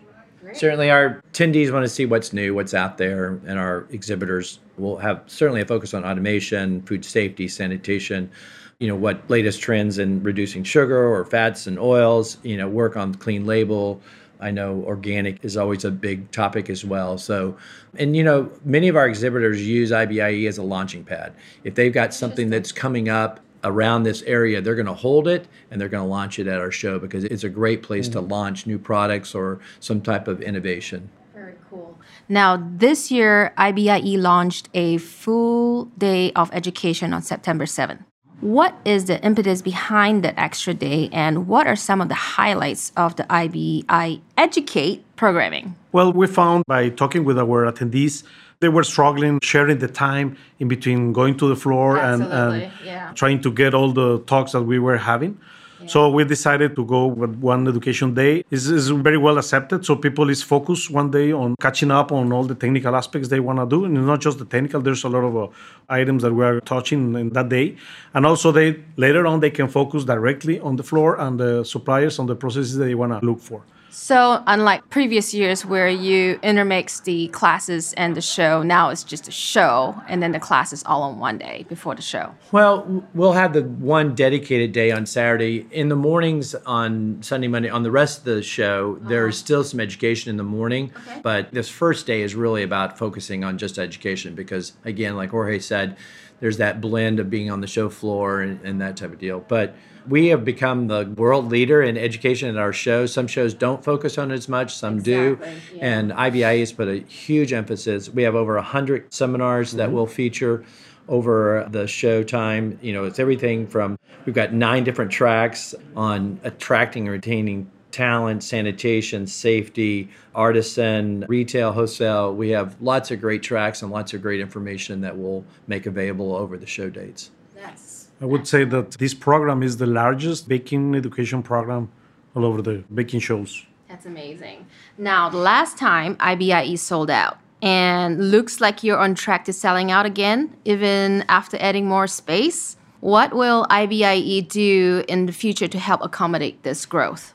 Certainly, 0.53 0.89
our 0.91 1.21
attendees 1.33 1.71
want 1.73 1.83
to 1.83 1.89
see 1.89 2.05
what's 2.05 2.31
new, 2.31 2.55
what's 2.55 2.73
out 2.73 2.97
there, 2.97 3.39
and 3.45 3.59
our 3.59 3.85
exhibitors 3.91 4.59
will 4.77 4.97
have 4.97 5.23
certainly 5.27 5.61
a 5.61 5.65
focus 5.65 5.93
on 5.93 6.05
automation, 6.05 6.81
food 6.83 7.03
safety, 7.03 7.47
sanitation. 7.49 8.31
You 8.79 8.87
know 8.87 8.95
what 8.95 9.27
latest 9.29 9.61
trends 9.61 9.97
in 9.97 10.21
reducing 10.21 10.63
sugar 10.63 11.07
or 11.07 11.25
fats 11.25 11.65
and 11.65 11.79
oils. 11.79 12.37
You 12.43 12.57
know, 12.57 12.67
work 12.67 12.95
on 12.95 13.15
clean 13.15 13.45
label. 13.45 14.01
I 14.39 14.51
know 14.51 14.83
organic 14.85 15.43
is 15.43 15.57
always 15.57 15.83
a 15.83 15.91
big 15.91 16.31
topic 16.31 16.69
as 16.69 16.85
well. 16.85 17.17
So, 17.17 17.57
and 17.95 18.15
you 18.15 18.23
know, 18.23 18.51
many 18.63 18.87
of 18.87 18.95
our 18.95 19.07
exhibitors 19.07 19.65
use 19.65 19.91
IBIE 19.91 20.47
as 20.47 20.57
a 20.57 20.63
launching 20.63 21.03
pad. 21.03 21.33
If 21.63 21.75
they've 21.75 21.93
got 21.93 22.13
something 22.13 22.49
that's 22.49 22.71
coming 22.71 23.09
up 23.09 23.39
around 23.63 24.03
this 24.03 24.21
area, 24.23 24.61
they're 24.61 24.75
going 24.75 24.85
to 24.85 24.93
hold 24.93 25.27
it 25.27 25.47
and 25.71 25.81
they're 25.81 25.89
going 25.89 26.03
to 26.03 26.09
launch 26.09 26.39
it 26.39 26.47
at 26.47 26.59
our 26.59 26.71
show 26.71 26.99
because 26.99 27.23
it's 27.23 27.43
a 27.43 27.49
great 27.49 27.83
place 27.83 28.07
to 28.09 28.19
mm-hmm. 28.19 28.31
launch 28.31 28.67
new 28.67 28.77
products 28.77 29.33
or 29.33 29.59
some 29.79 30.01
type 30.01 30.27
of 30.27 30.41
innovation. 30.41 31.09
Very 31.33 31.55
cool. 31.69 31.97
Now, 32.29 32.57
this 32.57 33.09
year, 33.09 33.53
IBIE 33.57 34.17
launched 34.17 34.69
a 34.73 34.97
full 34.97 35.85
day 35.97 36.31
of 36.33 36.51
education 36.53 37.13
on 37.13 37.21
September 37.21 37.65
7th. 37.65 38.03
What 38.41 38.75
is 38.85 39.05
the 39.05 39.23
impetus 39.25 39.63
behind 39.63 40.23
that 40.23 40.35
extra 40.37 40.73
day, 40.73 41.09
and 41.11 41.47
what 41.47 41.65
are 41.65 41.75
some 41.75 42.01
of 42.01 42.07
the 42.07 42.13
highlights 42.37 42.91
of 42.95 43.15
the 43.15 43.23
IBIE 43.23 44.21
Educate 44.37 45.03
programming? 45.15 45.75
Well, 45.91 46.13
we 46.13 46.27
found 46.27 46.63
by 46.67 46.89
talking 46.89 47.25
with 47.25 47.39
our 47.39 47.71
attendees, 47.71 48.23
they 48.59 48.69
were 48.69 48.83
struggling 48.83 49.39
sharing 49.41 49.79
the 49.79 49.87
time 49.87 50.37
in 50.59 50.67
between 50.67 51.13
going 51.13 51.37
to 51.37 51.47
the 51.47 51.55
floor 51.55 51.97
and, 51.97 52.23
and 52.23 52.71
yeah. 52.83 53.11
trying 53.13 53.41
to 53.41 53.51
get 53.51 53.73
all 53.73 53.91
the 53.91 54.19
talks 54.21 54.51
that 54.51 54.63
we 54.63 54.77
were 54.77 54.97
having. 54.97 55.39
So 55.85 56.09
we 56.09 56.23
decided 56.25 56.75
to 56.75 56.83
go 56.85 57.05
with 57.05 57.35
one 57.35 57.67
education 57.67 58.13
day. 58.13 58.43
It's, 58.49 58.65
is 58.65 58.89
very 58.89 59.17
well 59.17 59.37
accepted. 59.37 59.85
So 59.85 59.95
people 59.95 60.29
is 60.29 60.41
focused 60.41 60.89
one 60.89 61.11
day 61.11 61.31
on 61.31 61.55
catching 61.61 61.91
up 61.91 62.11
on 62.11 62.31
all 62.33 62.43
the 62.43 62.55
technical 62.55 62.95
aspects 62.95 63.29
they 63.29 63.39
want 63.39 63.59
to 63.59 63.67
do, 63.67 63.85
and 63.85 63.97
it's 63.97 64.05
not 64.05 64.19
just 64.19 64.39
the 64.39 64.45
technical. 64.45 64.81
There's 64.81 65.03
a 65.03 65.09
lot 65.09 65.23
of 65.23 65.37
uh, 65.37 65.47
items 65.89 66.23
that 66.23 66.33
we 66.33 66.43
are 66.43 66.59
touching 66.61 67.15
in 67.15 67.29
that 67.29 67.49
day, 67.49 67.77
and 68.13 68.25
also 68.25 68.51
they 68.51 68.83
later 68.97 69.27
on 69.27 69.39
they 69.39 69.51
can 69.51 69.67
focus 69.67 70.03
directly 70.03 70.59
on 70.59 70.75
the 70.75 70.83
floor 70.83 71.19
and 71.19 71.39
the 71.39 71.63
suppliers 71.63 72.19
on 72.19 72.25
the 72.25 72.35
processes 72.35 72.77
they 72.77 72.95
want 72.95 73.11
to 73.19 73.25
look 73.25 73.39
for. 73.39 73.61
So, 73.89 74.43
unlike 74.47 74.89
previous 74.89 75.33
years 75.33 75.65
where 75.65 75.89
you 75.89 76.39
intermix 76.43 76.99
the 76.99 77.27
classes 77.29 77.93
and 77.93 78.15
the 78.15 78.21
show, 78.21 78.61
now 78.61 78.89
it's 78.89 79.03
just 79.03 79.27
a 79.27 79.31
show, 79.31 79.99
and 80.07 80.21
then 80.21 80.31
the 80.31 80.39
classes 80.39 80.83
all 80.85 81.03
on 81.03 81.19
one 81.19 81.37
day 81.37 81.65
before 81.67 81.95
the 81.95 82.01
show. 82.01 82.35
Well, 82.51 83.05
we'll 83.13 83.33
have 83.33 83.53
the 83.53 83.63
one 83.63 84.13
dedicated 84.15 84.71
day 84.71 84.91
on 84.91 85.05
Saturday. 85.05 85.67
In 85.71 85.89
the 85.89 85.95
mornings 85.95 86.53
on 86.65 87.21
Sunday, 87.21 87.47
Monday, 87.47 87.69
on 87.69 87.83
the 87.83 87.91
rest 87.91 88.19
of 88.19 88.25
the 88.25 88.43
show, 88.43 88.97
there's 89.01 89.35
uh-huh. 89.35 89.45
still 89.45 89.63
some 89.63 89.79
education 89.79 90.29
in 90.29 90.37
the 90.37 90.43
morning. 90.43 90.91
Okay. 91.07 91.19
But 91.23 91.51
this 91.51 91.69
first 91.69 92.05
day 92.05 92.21
is 92.21 92.35
really 92.35 92.63
about 92.63 92.97
focusing 92.97 93.43
on 93.43 93.57
just 93.57 93.79
education 93.79 94.35
because, 94.35 94.73
again, 94.85 95.15
like 95.15 95.31
Jorge 95.31 95.59
said, 95.59 95.97
there's 96.39 96.57
that 96.57 96.81
blend 96.81 97.19
of 97.19 97.29
being 97.29 97.49
on 97.49 97.61
the 97.61 97.67
show 97.67 97.89
floor 97.89 98.41
and, 98.41 98.61
and 98.63 98.81
that 98.81 98.97
type 98.97 99.11
of 99.11 99.19
deal. 99.19 99.43
But 99.47 99.75
we 100.07 100.27
have 100.27 100.45
become 100.45 100.87
the 100.87 101.13
world 101.17 101.49
leader 101.49 101.81
in 101.81 101.97
education 101.97 102.49
at 102.49 102.57
our 102.57 102.73
shows. 102.73 103.11
Some 103.11 103.27
shows 103.27 103.53
don't 103.53 103.83
focus 103.83 104.17
on 104.17 104.31
it 104.31 104.35
as 104.35 104.47
much, 104.47 104.75
some 104.75 105.01
do. 105.01 105.37
Yeah. 105.41 105.79
And 105.81 106.11
IBIE 106.11 106.59
has 106.59 106.71
put 106.71 106.87
a 106.87 106.99
huge 106.99 107.53
emphasis. 107.53 108.09
We 108.09 108.23
have 108.23 108.35
over 108.35 108.55
100 108.55 109.13
seminars 109.13 109.73
that 109.73 109.87
mm-hmm. 109.87 109.95
we'll 109.95 110.07
feature 110.07 110.63
over 111.07 111.67
the 111.71 111.87
show 111.87 112.23
time. 112.23 112.79
You 112.81 112.93
know, 112.93 113.05
it's 113.05 113.19
everything 113.19 113.67
from 113.67 113.97
we've 114.25 114.35
got 114.35 114.53
nine 114.53 114.83
different 114.83 115.11
tracks 115.11 115.75
on 115.95 116.39
attracting 116.43 117.03
and 117.03 117.11
retaining 117.11 117.69
talent, 117.91 118.43
sanitation, 118.43 119.27
safety, 119.27 120.09
artisan, 120.35 121.25
retail, 121.27 121.71
wholesale. 121.71 122.33
We 122.33 122.49
have 122.49 122.75
lots 122.81 123.11
of 123.11 123.21
great 123.21 123.43
tracks 123.43 123.81
and 123.81 123.91
lots 123.91 124.13
of 124.13 124.21
great 124.21 124.39
information 124.39 125.01
that 125.01 125.17
we'll 125.17 125.43
make 125.67 125.85
available 125.85 126.35
over 126.35 126.57
the 126.57 126.65
show 126.65 126.89
dates. 126.89 127.31
Yes. 127.55 128.09
I 128.21 128.25
would 128.25 128.47
say 128.47 128.63
that 128.63 128.91
this 128.91 129.13
program 129.13 129.63
is 129.63 129.77
the 129.77 129.85
largest 129.85 130.47
baking 130.47 130.95
education 130.95 131.43
program 131.43 131.89
all 132.35 132.45
over 132.45 132.61
the 132.61 132.83
baking 132.93 133.19
shows. 133.19 133.65
That's 133.87 134.05
amazing. 134.05 134.65
Now, 134.97 135.29
the 135.29 135.37
last 135.37 135.77
time 135.77 136.15
IBIE 136.17 136.77
sold 136.77 137.09
out, 137.09 137.39
and 137.61 138.31
looks 138.31 138.61
like 138.61 138.83
you're 138.83 138.97
on 138.97 139.15
track 139.15 139.45
to 139.45 139.53
selling 139.53 139.91
out 139.91 140.05
again, 140.05 140.55
even 140.65 141.25
after 141.27 141.57
adding 141.59 141.87
more 141.87 142.07
space. 142.07 142.77
What 142.99 143.33
will 143.33 143.65
IBIE 143.69 144.47
do 144.47 145.03
in 145.07 145.25
the 145.25 145.31
future 145.31 145.67
to 145.67 145.79
help 145.79 146.01
accommodate 146.03 146.63
this 146.63 146.85
growth? 146.85 147.33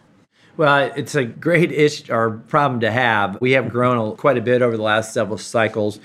Well, 0.57 0.93
it's 0.97 1.15
a 1.15 1.25
great 1.25 1.73
issue 1.73 2.13
or 2.13 2.43
problem 2.49 2.81
to 2.81 2.91
have. 2.91 3.41
We 3.41 3.53
have 3.53 3.71
grown 3.71 4.17
quite 4.17 4.37
a 4.37 4.43
bit 4.43 4.61
over 4.61 4.77
the 4.77 4.83
last 4.83 5.15
several 5.15 5.39
cycles. 5.39 5.99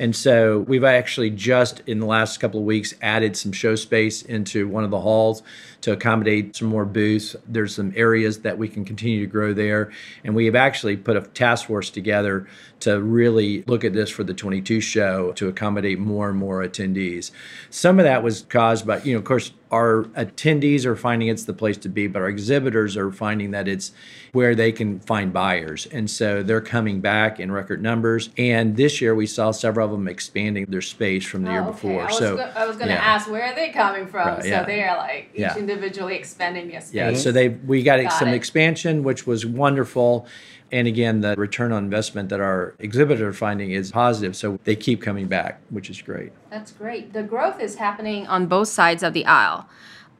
And 0.00 0.16
so 0.16 0.58
we've 0.60 0.82
actually 0.82 1.30
just 1.30 1.80
in 1.86 2.00
the 2.00 2.06
last 2.06 2.40
couple 2.40 2.58
of 2.58 2.66
weeks 2.66 2.94
added 3.00 3.36
some 3.36 3.52
show 3.52 3.76
space 3.76 4.22
into 4.22 4.66
one 4.66 4.82
of 4.82 4.90
the 4.90 5.00
halls 5.00 5.44
to 5.82 5.92
accommodate 5.92 6.56
some 6.56 6.68
more 6.68 6.84
booths. 6.84 7.36
There's 7.46 7.74
some 7.74 7.92
areas 7.94 8.40
that 8.40 8.56
we 8.56 8.68
can 8.68 8.84
continue 8.84 9.20
to 9.20 9.26
grow 9.26 9.52
there. 9.52 9.92
And 10.24 10.34
we 10.34 10.46
have 10.46 10.54
actually 10.54 10.96
put 10.96 11.16
a 11.16 11.20
task 11.20 11.66
force 11.66 11.90
together 11.90 12.46
to 12.80 13.00
really 13.00 13.62
look 13.66 13.84
at 13.84 13.92
this 13.92 14.10
for 14.10 14.24
the 14.24 14.34
22 14.34 14.80
show 14.80 15.32
to 15.32 15.48
accommodate 15.48 15.98
more 15.98 16.30
and 16.30 16.38
more 16.38 16.64
attendees. 16.64 17.30
Some 17.70 17.98
of 17.98 18.04
that 18.04 18.22
was 18.22 18.42
caused 18.42 18.86
by, 18.86 19.02
you 19.02 19.12
know, 19.12 19.18
of 19.18 19.24
course, 19.24 19.52
our 19.70 20.04
attendees 20.16 20.84
are 20.84 20.94
finding 20.94 21.28
it's 21.28 21.44
the 21.44 21.54
place 21.54 21.78
to 21.78 21.88
be, 21.88 22.06
but 22.06 22.20
our 22.20 22.28
exhibitors 22.28 22.96
are 22.96 23.10
finding 23.10 23.52
that 23.52 23.66
it's 23.66 23.92
where 24.32 24.54
they 24.54 24.70
can 24.70 25.00
find 25.00 25.32
buyers. 25.32 25.86
And 25.86 26.10
so 26.10 26.42
they're 26.42 26.60
coming 26.60 27.00
back 27.00 27.40
in 27.40 27.50
record 27.50 27.82
numbers. 27.82 28.28
And 28.36 28.76
this 28.76 29.00
year 29.00 29.14
we 29.14 29.26
saw 29.26 29.50
several 29.50 29.86
of 29.86 29.92
them 29.92 30.08
expanding 30.08 30.66
their 30.66 30.82
space 30.82 31.24
from 31.24 31.44
the 31.44 31.50
oh, 31.50 31.52
year 31.52 31.62
before. 31.62 32.02
Oh, 32.02 32.06
I 32.06 32.10
so 32.12 32.36
go- 32.36 32.52
I 32.54 32.66
was 32.66 32.76
going 32.76 32.88
to 32.88 32.94
yeah. 32.94 33.14
ask 33.14 33.30
where 33.30 33.44
are 33.44 33.54
they 33.54 33.70
coming 33.70 34.06
from? 34.06 34.26
Right, 34.26 34.42
so 34.42 34.48
yeah. 34.48 34.64
they 34.64 34.82
are 34.82 34.96
like 34.98 35.30
each 35.32 35.40
Yeah. 35.40 35.56
Individually 35.72 36.14
expanding 36.14 36.68
their 36.68 36.80
space. 36.80 36.94
Yeah, 36.94 37.14
so 37.14 37.32
they 37.32 37.48
we 37.48 37.82
got, 37.82 38.02
Got 38.02 38.12
some 38.12 38.28
it. 38.28 38.34
expansion, 38.34 39.02
which 39.02 39.26
was 39.26 39.44
wonderful. 39.46 40.26
And 40.70 40.88
again, 40.88 41.20
the 41.20 41.34
return 41.36 41.70
on 41.72 41.84
investment 41.84 42.30
that 42.30 42.40
our 42.40 42.74
exhibitors 42.78 43.20
are 43.22 43.32
finding 43.32 43.72
is 43.72 43.92
positive. 43.92 44.34
So 44.34 44.58
they 44.64 44.74
keep 44.74 45.02
coming 45.02 45.26
back, 45.26 45.60
which 45.68 45.90
is 45.90 46.00
great. 46.00 46.32
That's 46.50 46.72
great. 46.72 47.12
The 47.12 47.22
growth 47.22 47.60
is 47.60 47.76
happening 47.76 48.26
on 48.26 48.46
both 48.46 48.68
sides 48.68 49.02
of 49.02 49.12
the 49.12 49.26
aisle. 49.26 49.68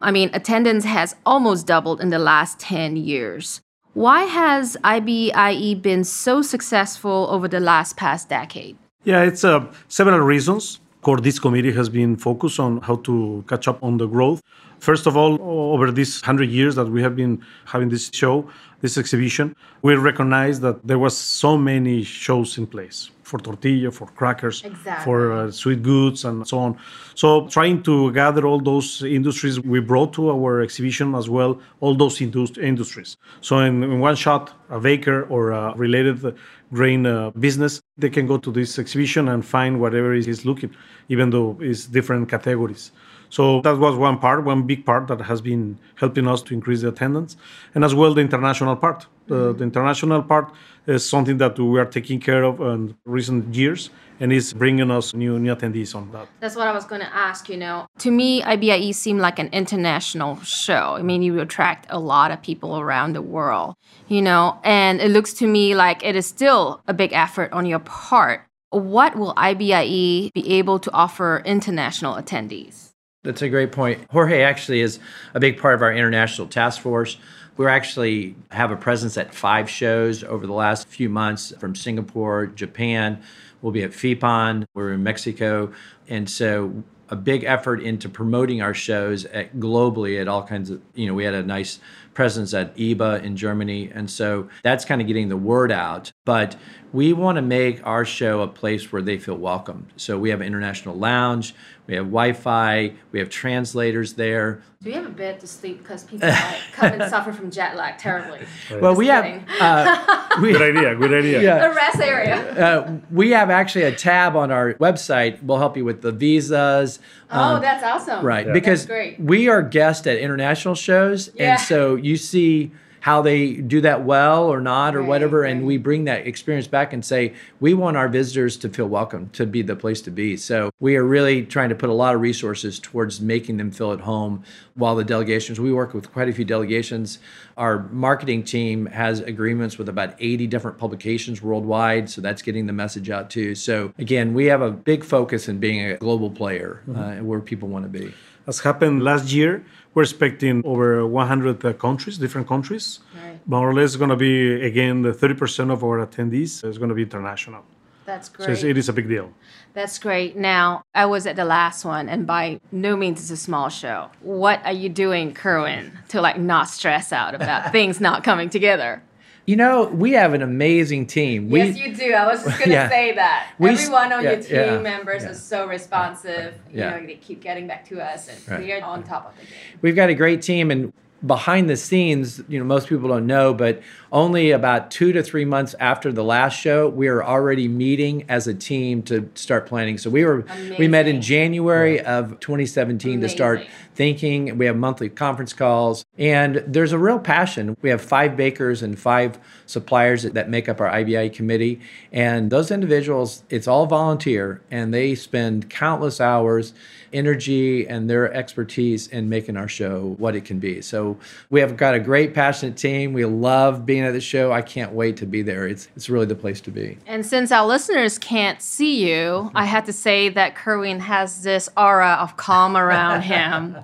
I 0.03 0.11
mean, 0.11 0.31
attendance 0.35 0.85
has 0.85 1.17
almost 1.25 1.67
doubled 1.67 2.01
in 2.01 2.11
the 2.11 2.19
last 2.19 2.59
10 2.59 2.97
years. 2.97 3.63
Why 3.95 4.23
has 4.25 4.77
IBIE 4.85 5.81
been 5.81 6.05
so 6.05 6.43
successful 6.43 7.29
over 7.31 7.47
the 7.49 7.61
last 7.61 7.97
past 7.97 8.29
decade? 8.29 8.77
Yeah, 9.05 9.23
it's 9.23 9.45
uh, 9.45 9.73
several 9.89 10.19
reasons. 10.21 10.81
Core 11.03 11.19
this 11.21 11.39
committee 11.39 11.73
has 11.73 11.89
been 11.89 12.17
focused 12.17 12.61
on 12.61 12.81
how 12.83 12.97
to 12.97 13.45
catch 13.49 13.67
up 13.69 13.83
on 13.83 13.97
the 13.97 14.07
growth. 14.07 14.41
First 14.83 15.07
of 15.07 15.17
all, 15.17 15.39
over 15.75 15.93
these 15.93 16.21
100 16.21 16.51
years 16.51 16.75
that 16.75 16.87
we 16.89 17.01
have 17.03 17.15
been 17.15 17.41
having 17.67 17.89
this 17.89 18.11
show, 18.13 18.51
this 18.81 18.99
exhibition, 18.99 19.55
we 19.83 19.95
recognize 19.95 20.59
that 20.59 20.85
there 20.85 20.99
was 20.99 21.17
so 21.17 21.57
many 21.57 22.03
shows 22.03 22.59
in 22.59 22.67
place 22.67 23.13
for 23.23 23.39
tortilla, 23.39 23.93
for 23.93 24.07
crackers, 24.09 24.65
Exactly. 24.65 25.05
for 25.05 25.31
uh, 25.31 25.53
sweet 25.53 25.85
goods 25.85 26.25
and 26.25 26.45
so 26.49 26.59
on. 26.59 26.77
So 27.15 27.47
trying 27.47 27.85
to 27.85 28.11
gather 28.11 28.45
all 28.45 28.59
those 28.59 29.05
industries, 29.05 29.61
we 29.61 29.79
brought 29.79 30.13
to 30.15 30.31
our 30.31 30.61
exhibition 30.61 31.15
as 31.15 31.31
well 31.31 31.61
all 31.79 31.95
those 31.95 32.21
indus- 32.21 32.59
industries. 32.59 33.17
So 33.41 33.61
in, 33.61 33.85
in 33.85 34.01
one 34.01 34.17
shot, 34.17 34.53
a 34.69 34.81
baker 34.81 35.23
or 35.29 35.53
a 35.53 35.75
related 35.77 36.37
grain 36.73 37.07
uh, 37.07 37.31
business, 37.39 37.81
they 37.99 38.11
can 38.11 38.27
go 38.27 38.37
to 38.37 38.51
this 38.51 38.81
exhibition 38.81 39.29
and 39.29 39.47
find 39.47 39.81
whatever 39.81 40.13
is 40.13 40.45
looking, 40.45 40.75
even 41.09 41.31
though 41.31 41.57
it's 41.61 41.87
different 41.87 42.29
categories. 42.29 42.91
So 43.33 43.63
that 43.63 43.79
was 43.79 43.97
one 43.97 44.19
part, 44.19 44.45
one 44.45 44.65
big 44.65 44.85
part 44.85 45.09
that 45.09 45.23
has 45.23 45.41
been 45.41 45.79
helping 45.95 46.29
us 46.29 46.43
to 46.43 46.53
increase 46.53 46.83
the 46.83 46.89
attendance, 46.89 47.39
and 47.75 47.83
as 47.83 47.95
well 47.95 48.13
the 48.13 48.21
international 48.21 48.77
part. 48.77 49.07
Uh, 49.31 49.35
the, 49.35 49.53
the 49.55 49.65
international 49.65 50.23
part 50.23 50.53
is 50.87 51.09
something 51.09 51.39
that 51.39 51.59
we 51.59 51.81
are 51.81 51.87
taking 51.87 52.21
care 52.21 52.43
of 52.43 52.61
in 52.61 52.95
recent 53.07 53.55
years, 53.55 53.89
and 54.21 54.35
is 54.35 54.53
bringing 54.53 54.91
us 54.91 55.15
new 55.15 55.39
new 55.39 55.55
attendees 55.57 55.95
on 55.95 56.13
that. 56.13 56.29
That's 56.41 56.57
what 56.57 56.69
I 56.69 56.73
was 56.73 56.85
going 56.85 57.01
to 57.01 57.15
ask, 57.15 57.49
you 57.49 57.57
know. 57.57 57.87
To 58.01 58.11
me, 58.11 58.43
IBIE 58.43 58.95
seemed 58.95 59.21
like 59.21 59.39
an 59.39 59.49
international 59.51 60.39
show. 60.43 60.97
I 60.99 61.03
mean, 61.03 61.23
you 61.23 61.41
attract 61.41 61.87
a 61.89 61.99
lot 61.99 62.33
of 62.33 62.43
people 62.43 62.79
around 62.79 63.15
the 63.15 63.23
world, 63.23 63.77
you 64.09 64.21
know, 64.21 64.61
and 64.63 65.01
it 65.01 65.11
looks 65.11 65.33
to 65.41 65.47
me 65.47 65.75
like 65.75 66.05
it 66.05 66.17
is 66.17 66.27
still 66.27 66.83
a 66.87 66.93
big 66.93 67.15
effort 67.15 67.51
on 67.55 67.65
your 67.65 67.79
part. 67.79 68.45
What 68.69 69.17
will 69.17 69.33
IBIE 69.39 70.33
be 70.35 70.53
able 70.59 70.79
to 70.81 70.93
offer 70.93 71.43
international 71.47 72.17
attendees? 72.17 72.92
That's 73.25 73.43
a 73.43 73.49
great 73.49 73.71
point. 73.71 74.01
Jorge 74.11 74.43
actually 74.43 74.81
is 74.81 74.99
a 75.35 75.41
big 75.41 75.61
part 75.61 75.75
of 75.75 75.83
our 75.83 75.93
international 75.93 76.49
task 76.49 76.81
force. 76.81 77.19
We 77.57 77.67
actually 77.67 78.35
have 78.51 78.71
a 78.71 78.77
presence 78.77 79.17
at 79.17 79.33
five 79.33 79.71
shows 79.71 80.25
over 80.25 80.47
the 80.47 80.53
last 80.53 80.89
few 80.89 81.09
months 81.09 81.53
from 81.59 81.75
Singapore, 81.77 82.47
Japan. 82.47 83.23
We'll 83.61 83.73
be 83.73 83.85
at 83.85 83.93
FIPAN. 83.93 84.65
We're 84.75 84.93
in 84.93 85.03
Mexico. 85.03 85.73
And 86.09 86.29
so 86.29 86.83
a 87.11 87.17
big 87.17 87.45
effort 87.45 87.83
into 87.83 88.09
promoting 88.09 88.63
our 88.63 88.75
shows 88.75 89.27
at, 89.27 89.57
globally 89.57 90.21
at 90.21 90.29
all 90.29 90.43
kinds 90.43 90.71
of, 90.71 90.81
you 90.95 91.07
know, 91.07 91.15
we 91.15 91.25
had 91.25 91.35
a 91.35 91.43
nice 91.43 91.79
presence 92.15 92.55
at 92.55 92.75
IBA 92.77 93.23
in 93.23 93.37
Germany. 93.37 93.91
And 93.95 94.11
so 94.11 94.49
that's 94.63 94.85
kind 94.85 95.01
of 95.01 95.07
getting 95.07 95.29
the 95.29 95.37
word 95.37 95.71
out. 95.71 96.11
But 96.25 96.57
we 96.93 97.13
want 97.13 97.37
to 97.37 97.43
make 97.43 97.85
our 97.87 98.05
show 98.05 98.43
a 98.43 98.49
place 98.49 98.93
where 98.93 99.03
they 99.03 99.19
feel 99.19 99.37
welcomed. 99.37 99.93
So 99.97 100.19
we 100.19 100.31
have 100.31 100.41
an 100.41 100.47
international 100.47 100.95
lounge, 100.95 101.55
we 101.87 101.95
have 101.95 102.05
Wi 102.07 102.33
Fi, 102.35 102.93
we 103.11 103.19
have 103.19 103.29
translators 103.29 104.15
there. 104.15 104.63
Do 104.83 104.91
you 104.91 104.97
have 104.97 105.07
a 105.07 105.11
bed 105.11 105.41
to 105.41 105.47
sleep 105.47 105.79
because 105.79 106.05
people 106.05 106.29
like, 106.29 106.61
come 106.73 106.93
and 107.01 107.11
suffer 107.11 107.33
from 107.33 107.51
jet 107.51 107.77
lag 107.77 107.99
terribly? 107.99 108.41
Well, 108.81 108.95
we 108.95 109.07
have 109.07 109.25
uh, 109.61 110.29
we, 110.41 110.53
Good 110.53 110.77
idea. 110.77 110.95
Good 110.95 111.15
idea. 111.15 111.43
Yeah. 111.43 111.69
The 111.69 111.75
rest 111.75 112.01
area. 112.01 112.37
uh, 112.55 112.99
we 113.11 113.31
have 113.31 113.51
actually 113.51 113.85
a 113.85 113.95
tab 113.95 114.37
on 114.37 114.51
our 114.51 114.75
website. 114.75 115.43
We'll 115.43 115.59
help 115.59 115.77
you 115.77 115.85
with 115.85 116.03
the 116.03 116.13
visas. 116.13 116.99
Oh, 117.31 117.41
um, 117.57 117.63
that's 117.63 117.83
awesome. 117.83 118.25
Right, 118.25 118.53
because 118.53 118.87
great. 118.87 119.19
we 119.19 119.49
are 119.49 119.63
guests 119.63 120.07
at 120.07 120.19
international 120.19 120.75
shows, 120.75 121.31
Yeah. 121.35 121.53
and 121.53 121.61
so 121.61 121.95
you 121.97 122.17
see 122.17 122.73
how 123.03 123.21
they 123.21 123.55
do 123.55 123.81
that 123.81 124.05
well 124.05 124.45
or 124.45 124.61
not 124.61 124.95
or 124.95 125.01
Right, 125.01 125.09
whatever, 125.09 125.43
and 125.43 125.67
we 125.67 125.77
bring 125.77 126.05
that 126.05 126.25
experience 126.25 126.69
back 126.69 126.93
and 126.93 127.05
say 127.05 127.35
we 127.59 127.75
want 127.75 127.97
our 127.97 128.09
visitors 128.09 128.57
to 128.59 128.69
feel 128.69 128.87
welcome, 128.87 129.29
to 129.31 129.45
be 129.45 129.61
the 129.61 129.75
place 129.75 130.01
to 130.03 130.13
be. 130.13 130.37
So 130.37 130.71
we 130.79 130.95
are 130.95 131.03
really 131.03 131.45
trying 131.45 131.71
to 131.71 131.75
put 131.75 131.91
a 131.91 131.93
lot 131.93 132.15
of 132.15 132.21
resources 132.21 132.79
towards 132.79 133.21
making 133.21 133.57
them 133.57 133.73
feel 133.73 133.91
at 133.91 134.03
home. 134.03 134.45
While 134.75 134.95
the 134.95 135.03
delegations, 135.03 135.59
we 135.59 135.73
work 135.73 135.95
with 135.95 136.13
quite 136.13 136.29
a 136.29 136.33
few 136.33 136.45
delegations. 136.45 137.19
Our 137.57 137.89
marketing 137.89 138.45
team 138.45 138.87
has 138.87 139.19
agreements 139.19 139.79
with 139.79 139.89
about 139.89 140.15
80 140.21 140.47
different 140.47 140.79
publications 140.79 141.43
worldwide, 141.43 142.09
so 142.09 142.21
that's 142.21 142.41
getting 142.41 142.67
the 142.67 142.73
message 142.73 143.11
out 143.11 143.31
too. 143.31 143.57
So 143.57 143.93
again, 143.99 144.33
we 144.33 144.47
have 144.47 144.63
a 144.63 144.71
big 144.71 145.03
focus 145.03 145.49
in 145.49 145.59
being 145.59 145.85
a 145.91 145.97
global 145.97 146.31
player 146.31 146.85
uh, 146.95 147.15
where 147.17 147.41
people 147.41 147.69
want 147.69 147.85
to 147.85 147.89
be. 147.89 148.15
As 148.47 148.59
happened 148.61 149.05
last 149.05 149.33
year, 149.33 149.65
we're 149.95 150.03
expecting 150.03 150.63
over 150.65 151.07
100 151.07 151.65
uh, 151.65 151.73
countries, 151.75 152.19
different 152.19 152.49
countries. 152.49 153.01
Right. 153.15 153.39
More 153.47 153.69
or 153.71 153.75
less, 153.75 153.97
going 153.97 154.11
to 154.11 154.17
be 154.17 154.65
again 154.65 155.03
the 155.03 155.13
30% 155.13 155.71
of 155.71 155.85
our 155.85 156.05
attendees 156.07 156.65
is 156.65 156.79
going 156.79 156.89
to 156.89 156.95
be 156.95 157.03
international. 157.03 157.65
That's 158.05 158.29
great. 158.29 158.51
it's, 158.51 158.65
it 158.65 158.77
is 158.77 158.89
a 158.89 158.93
big 158.93 159.09
deal. 159.09 159.33
That's 159.75 159.99
great. 159.99 160.37
Now, 160.37 160.83
I 160.95 161.07
was 161.07 161.27
at 161.27 161.37
the 161.37 161.45
last 161.45 161.85
one, 161.85 162.09
and 162.09 162.27
by 162.27 162.61
no 162.73 162.97
means 162.97 163.21
it's 163.21 163.31
a 163.31 163.37
small 163.37 163.69
show. 163.69 164.11
What 164.21 164.61
are 164.65 164.73
you 164.73 164.89
doing, 164.89 165.35
Kerwin, 165.35 165.97
to 166.09 166.21
like 166.21 166.39
not 166.39 166.69
stress 166.69 167.13
out 167.13 167.35
about 167.35 167.73
things 167.77 168.01
not 168.01 168.25
coming 168.25 168.51
together? 168.51 169.03
You 169.45 169.57
know, 169.57 169.85
we 169.87 170.13
have 170.13 170.35
an 170.35 170.43
amazing 170.43 171.07
team. 171.07 171.51
We, 171.51 171.59
yes, 171.63 171.77
you 171.77 171.95
do. 171.95 172.13
I 172.13 172.27
was 172.27 172.45
just 172.45 172.59
gonna 172.61 172.73
Yeah. 172.81 172.89
say 172.89 173.13
that. 173.17 173.49
We 173.59 173.71
Everyone 173.71 174.13
on 174.13 174.23
yeah, 174.23 174.33
your 174.33 174.41
team 174.43 174.55
yeah, 174.57 174.79
members 174.79 175.25
is 175.25 175.43
so 175.43 175.67
responsive. 175.67 176.55
Yeah. 176.73 176.95
You 176.95 177.01
know, 177.01 177.07
they 177.09 177.15
keep 177.17 177.43
getting 177.43 177.67
back 177.67 177.85
to 177.89 178.01
us, 178.01 178.29
and 178.29 178.39
Right. 178.49 178.61
we 178.61 178.73
are 178.73 178.83
on 178.85 179.03
top 179.03 179.29
of 179.31 179.35
the 179.37 179.43
game. 179.43 179.79
we've 179.83 179.97
got 179.97 180.11
a 180.11 180.15
great 180.15 180.43
team 180.43 180.71
and 180.71 180.93
behind 181.25 181.71
the 181.71 181.77
scenes 181.77 182.43
you 182.49 182.59
know 182.59 182.65
most 182.65 182.89
people 182.89 183.09
don't 183.09 183.29
know 183.29 183.55
but 183.55 183.81
only 184.13 184.51
about 184.51 184.91
two 184.91 185.11
to 185.13 185.23
three 185.23 185.47
months 185.47 185.75
after 185.81 186.13
the 186.13 186.23
last 186.23 186.61
show, 186.61 186.87
we 186.87 187.09
are 187.09 187.25
already 187.25 187.67
meeting 187.67 188.27
as 188.29 188.47
a 188.47 188.53
team 188.53 189.03
to 189.05 189.29
start 189.35 189.67
planning. 189.67 189.97
So 189.97 190.11
we 190.11 190.25
were 190.25 190.45
we 190.79 190.87
met 190.87 191.09
in 191.09 191.23
January 191.23 191.99
of 192.01 192.39
2017 192.41 193.23
to 193.23 193.29
start 193.29 193.67
thinking. 193.95 194.59
We 194.59 194.67
have 194.67 194.77
monthly 194.77 195.09
conference 195.09 195.55
calls, 195.55 196.05
and 196.19 196.63
there's 196.67 196.93
a 196.93 196.99
real 196.99 197.19
passion. 197.19 197.75
We 197.81 197.89
have 197.89 198.03
five 198.03 198.37
bakers 198.37 198.83
and 198.83 198.99
five 198.99 199.39
suppliers 199.65 200.25
that, 200.25 200.35
that 200.35 200.51
make 200.51 200.69
up 200.69 200.81
our 200.81 200.91
IBIE 200.91 201.31
committee, 201.31 201.81
and 202.13 202.51
those 202.51 202.71
individuals, 202.71 203.45
it's 203.49 203.67
all 203.67 203.87
volunteer, 203.87 204.61
and 204.71 204.93
they 204.93 205.15
spend 205.15 205.71
countless 205.71 206.21
hours, 206.21 206.75
energy, 207.15 207.87
and 207.89 208.11
their 208.11 208.33
expertise 208.33 209.07
in 209.07 209.29
making 209.31 209.57
our 209.57 209.69
show 209.69 210.15
what 210.19 210.37
it 210.37 210.45
can 210.45 210.59
be. 210.59 210.83
So 210.83 211.17
we 211.49 211.61
have 211.61 211.79
got 211.79 211.95
a 211.95 212.01
great, 212.01 212.35
passionate 212.35 212.77
team. 212.77 213.15
We 213.15 213.25
love 213.25 213.87
being 213.87 214.02
at 214.03 214.13
the 214.13 214.21
show. 214.21 214.53
I 214.53 214.63
can't 214.63 214.93
wait 214.93 215.17
to 215.19 215.27
be 215.27 215.43
there. 215.43 215.67
It's 215.67 215.89
it's 215.97 216.09
really 216.09 216.27
the 216.27 216.35
place 216.35 216.61
to 216.63 216.71
be. 216.71 216.99
And 217.07 217.25
since 217.25 217.53
our 217.53 217.67
listeners 217.67 218.19
can't 218.19 218.61
see 218.61 219.07
you, 219.09 219.51
I 219.55 219.65
had 219.65 219.87
to 219.87 219.93
say 219.93 220.29
that 220.31 220.55
Kerwin 220.55 221.01
has 221.01 221.43
this 221.43 221.69
aura 221.77 222.19
of 222.21 222.37
calm 222.37 222.77
around 222.77 223.23
him. 223.35 223.77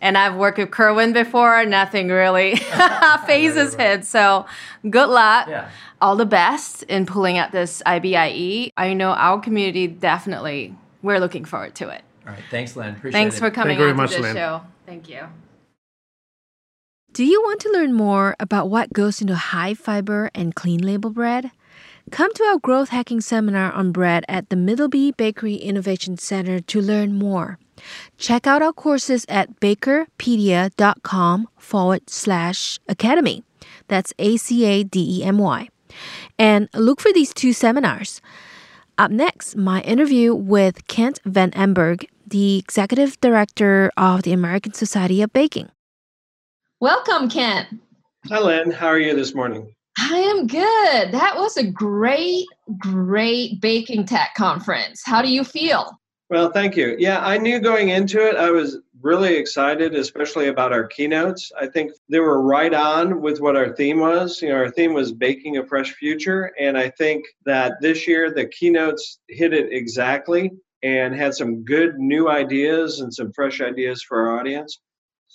And 0.00 0.18
I've 0.18 0.34
worked 0.36 0.58
with 0.58 0.70
Kerwin 0.70 1.14
before, 1.14 1.64
nothing 1.64 2.08
really 2.08 2.56
phases 3.26 3.74
him. 3.74 4.02
So 4.02 4.44
good 4.88 5.08
luck. 5.08 5.48
Yeah. 5.48 5.70
All 6.02 6.16
the 6.16 6.26
best 6.26 6.82
in 6.82 7.06
pulling 7.06 7.38
out 7.38 7.50
this 7.50 7.82
IBIE. 7.86 8.70
I 8.76 8.92
know 8.92 9.12
our 9.12 9.40
community 9.40 9.86
definitely, 9.86 10.74
we're 11.02 11.18
looking 11.18 11.46
forward 11.46 11.74
to 11.76 11.88
it. 11.88 12.02
All 12.26 12.32
right, 12.32 12.42
thanks, 12.50 12.76
Len. 12.76 12.94
Appreciate 12.94 13.18
it. 13.18 13.22
Thanks 13.22 13.36
it. 13.36 13.40
for 13.40 13.50
coming 13.50 13.78
you 13.78 13.84
very 13.84 13.90
on 13.92 13.96
to 13.96 14.02
much, 14.02 14.10
this 14.10 14.20
Lin. 14.20 14.36
show. 14.36 14.60
Thank 14.84 15.08
you. 15.08 15.26
Do 17.16 17.24
you 17.24 17.40
want 17.40 17.62
to 17.62 17.70
learn 17.70 17.94
more 17.94 18.36
about 18.38 18.68
what 18.68 18.92
goes 18.92 19.22
into 19.22 19.34
high 19.34 19.72
fiber 19.72 20.30
and 20.34 20.54
clean 20.54 20.82
label 20.82 21.08
bread? 21.08 21.50
Come 22.10 22.30
to 22.34 22.44
our 22.44 22.58
growth 22.58 22.90
hacking 22.90 23.22
seminar 23.22 23.72
on 23.72 23.90
bread 23.90 24.26
at 24.28 24.50
the 24.50 24.54
Middleby 24.56 25.16
Bakery 25.16 25.54
Innovation 25.54 26.18
Center 26.18 26.60
to 26.60 26.78
learn 26.78 27.14
more. 27.14 27.58
Check 28.18 28.46
out 28.46 28.60
our 28.60 28.74
courses 28.74 29.24
at 29.30 29.60
bakerpedia.com 29.60 31.48
forward 31.56 32.10
slash 32.10 32.80
academy. 32.86 33.42
That's 33.88 34.12
A 34.18 34.36
C 34.36 34.66
A 34.66 34.84
D 34.84 35.20
E 35.20 35.24
M 35.24 35.38
Y. 35.38 35.70
And 36.38 36.68
look 36.74 37.00
for 37.00 37.14
these 37.14 37.32
two 37.32 37.54
seminars. 37.54 38.20
Up 38.98 39.10
next, 39.10 39.56
my 39.56 39.80
interview 39.80 40.34
with 40.34 40.86
Kent 40.86 41.20
Van 41.24 41.50
Amburg, 41.52 42.04
the 42.26 42.58
executive 42.58 43.18
director 43.22 43.90
of 43.96 44.22
the 44.22 44.34
American 44.34 44.74
Society 44.74 45.22
of 45.22 45.32
Baking. 45.32 45.70
Welcome, 46.80 47.30
Kent. 47.30 47.68
Hi, 48.28 48.38
Lin. 48.38 48.70
How 48.70 48.88
are 48.88 48.98
you 48.98 49.16
this 49.16 49.34
morning? 49.34 49.74
I 49.98 50.18
am 50.18 50.46
good. 50.46 51.10
That 51.10 51.32
was 51.36 51.56
a 51.56 51.64
great, 51.64 52.44
great 52.76 53.62
baking 53.62 54.04
tech 54.04 54.34
conference. 54.36 55.00
How 55.02 55.22
do 55.22 55.32
you 55.32 55.42
feel? 55.42 55.98
Well, 56.28 56.50
thank 56.50 56.76
you. 56.76 56.94
Yeah, 56.98 57.24
I 57.24 57.38
knew 57.38 57.60
going 57.60 57.88
into 57.88 58.20
it, 58.20 58.36
I 58.36 58.50
was 58.50 58.76
really 59.00 59.36
excited, 59.36 59.94
especially 59.94 60.48
about 60.48 60.74
our 60.74 60.86
keynotes. 60.86 61.50
I 61.58 61.66
think 61.66 61.92
they 62.10 62.20
were 62.20 62.42
right 62.42 62.74
on 62.74 63.22
with 63.22 63.40
what 63.40 63.56
our 63.56 63.74
theme 63.74 64.00
was. 64.00 64.42
You 64.42 64.50
know, 64.50 64.56
our 64.56 64.70
theme 64.70 64.92
was 64.92 65.12
baking 65.12 65.56
a 65.56 65.66
fresh 65.66 65.94
future. 65.94 66.52
And 66.60 66.76
I 66.76 66.90
think 66.90 67.24
that 67.46 67.80
this 67.80 68.06
year 68.06 68.30
the 68.30 68.48
keynotes 68.48 69.18
hit 69.28 69.54
it 69.54 69.72
exactly 69.72 70.50
and 70.82 71.14
had 71.14 71.34
some 71.34 71.64
good 71.64 71.98
new 71.98 72.28
ideas 72.28 73.00
and 73.00 73.14
some 73.14 73.32
fresh 73.32 73.62
ideas 73.62 74.02
for 74.02 74.28
our 74.28 74.38
audience. 74.38 74.78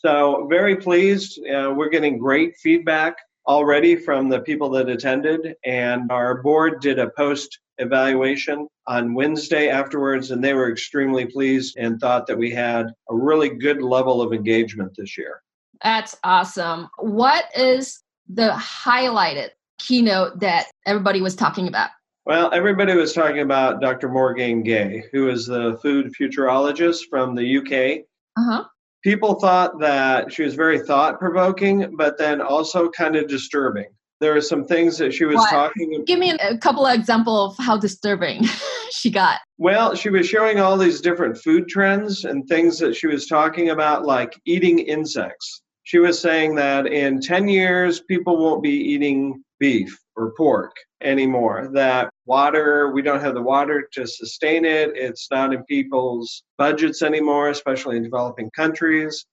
So, 0.03 0.47
very 0.49 0.75
pleased. 0.77 1.39
Uh, 1.45 1.73
we're 1.75 1.89
getting 1.89 2.17
great 2.17 2.57
feedback 2.57 3.17
already 3.47 3.95
from 3.95 4.29
the 4.29 4.39
people 4.39 4.67
that 4.71 4.89
attended, 4.89 5.55
and 5.63 6.11
our 6.11 6.41
board 6.41 6.81
did 6.81 6.97
a 6.97 7.11
post 7.11 7.59
evaluation 7.77 8.67
on 8.87 9.13
Wednesday 9.13 9.69
afterwards, 9.69 10.31
and 10.31 10.43
they 10.43 10.55
were 10.55 10.71
extremely 10.71 11.27
pleased 11.27 11.77
and 11.77 11.99
thought 11.99 12.25
that 12.25 12.37
we 12.37 12.49
had 12.49 12.87
a 13.09 13.15
really 13.15 13.49
good 13.49 13.83
level 13.83 14.23
of 14.23 14.33
engagement 14.33 14.91
this 14.97 15.15
year. 15.19 15.43
That's 15.83 16.17
awesome. 16.23 16.89
What 16.97 17.45
is 17.55 18.01
the 18.27 18.49
highlighted 18.51 19.49
keynote 19.77 20.39
that 20.39 20.65
everybody 20.87 21.21
was 21.21 21.35
talking 21.35 21.67
about? 21.67 21.91
Well, 22.25 22.51
everybody 22.53 22.95
was 22.95 23.13
talking 23.13 23.41
about 23.41 23.81
Dr. 23.81 24.09
Morgaine 24.09 24.63
Gaye, 24.63 25.03
who 25.11 25.29
is 25.29 25.45
the 25.45 25.77
food 25.81 26.11
futurologist 26.19 27.01
from 27.07 27.35
the 27.35 27.57
UK. 27.57 28.05
Uh 28.35 28.51
huh. 28.51 28.63
People 29.03 29.35
thought 29.39 29.79
that 29.79 30.31
she 30.31 30.43
was 30.43 30.53
very 30.53 30.79
thought 30.79 31.19
provoking, 31.19 31.95
but 31.97 32.17
then 32.17 32.39
also 32.41 32.89
kind 32.89 33.15
of 33.15 33.27
disturbing. 33.27 33.87
There 34.19 34.35
are 34.35 34.41
some 34.41 34.63
things 34.65 34.99
that 34.99 35.13
she 35.13 35.25
was 35.25 35.37
What? 35.37 35.49
talking 35.49 36.03
Give 36.05 36.19
me 36.19 36.29
a 36.31 36.55
couple 36.59 36.85
of 36.85 36.93
examples 36.93 37.57
of 37.57 37.65
how 37.65 37.77
disturbing 37.77 38.43
she 38.91 39.09
got. 39.09 39.39
Well, 39.57 39.95
she 39.95 40.09
was 40.09 40.27
showing 40.29 40.59
all 40.59 40.77
these 40.77 41.01
different 41.01 41.39
food 41.39 41.67
trends 41.67 42.25
and 42.25 42.47
things 42.47 42.77
that 42.79 42.95
she 42.95 43.07
was 43.07 43.25
talking 43.25 43.71
about, 43.71 44.05
like 44.05 44.39
eating 44.45 44.77
insects. 44.77 45.63
She 45.83 45.97
was 45.97 46.19
saying 46.19 46.53
that 46.55 46.85
in 46.85 47.19
10 47.19 47.47
years, 47.47 48.01
people 48.01 48.37
won't 48.37 48.61
be 48.61 48.69
eating 48.69 49.43
beef 49.59 49.97
or 50.15 50.33
pork 50.37 50.75
anymore. 51.01 51.71
That 51.73 52.10
water, 52.25 52.91
we 52.91 53.01
don't 53.01 53.21
have 53.21 53.33
the 53.33 53.41
water 53.41 53.87
to 53.93 54.07
sustain 54.07 54.65
it. 54.65 54.91
It's 54.95 55.27
not 55.31 55.53
in 55.53 55.63
people's 55.65 56.43
budgets 56.57 57.01
anymore, 57.01 57.49
especially 57.49 57.97
in 57.97 58.03
developing 58.03 58.51
countries. 58.55 59.25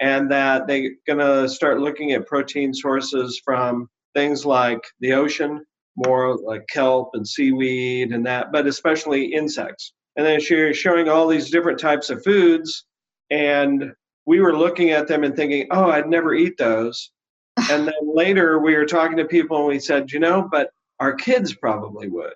And 0.00 0.30
that 0.30 0.66
they're 0.66 0.90
going 1.06 1.20
to 1.20 1.48
start 1.48 1.80
looking 1.80 2.12
at 2.12 2.26
protein 2.26 2.74
sources 2.74 3.40
from 3.44 3.88
things 4.14 4.44
like 4.44 4.82
the 5.00 5.12
ocean, 5.12 5.64
more 5.96 6.36
like 6.36 6.66
kelp 6.68 7.10
and 7.14 7.26
seaweed 7.26 8.12
and 8.12 8.26
that, 8.26 8.52
but 8.52 8.66
especially 8.66 9.26
insects. 9.26 9.92
And 10.16 10.26
then 10.26 10.40
she 10.40 10.54
was 10.54 10.76
showing 10.76 11.08
all 11.08 11.26
these 11.26 11.50
different 11.50 11.78
types 11.78 12.10
of 12.10 12.22
foods. 12.24 12.84
And 13.30 13.92
we 14.26 14.40
were 14.40 14.56
looking 14.56 14.90
at 14.90 15.08
them 15.08 15.24
and 15.24 15.34
thinking, 15.34 15.68
oh, 15.70 15.90
I'd 15.90 16.08
never 16.08 16.34
eat 16.34 16.56
those. 16.58 17.10
and 17.70 17.86
then 17.86 17.94
later 18.02 18.58
we 18.58 18.74
were 18.74 18.86
talking 18.86 19.16
to 19.18 19.24
people 19.24 19.58
and 19.58 19.68
we 19.68 19.78
said, 19.78 20.10
you 20.10 20.18
know, 20.18 20.48
but 20.50 20.70
our 21.00 21.14
kids 21.14 21.54
probably 21.54 22.08
would. 22.08 22.34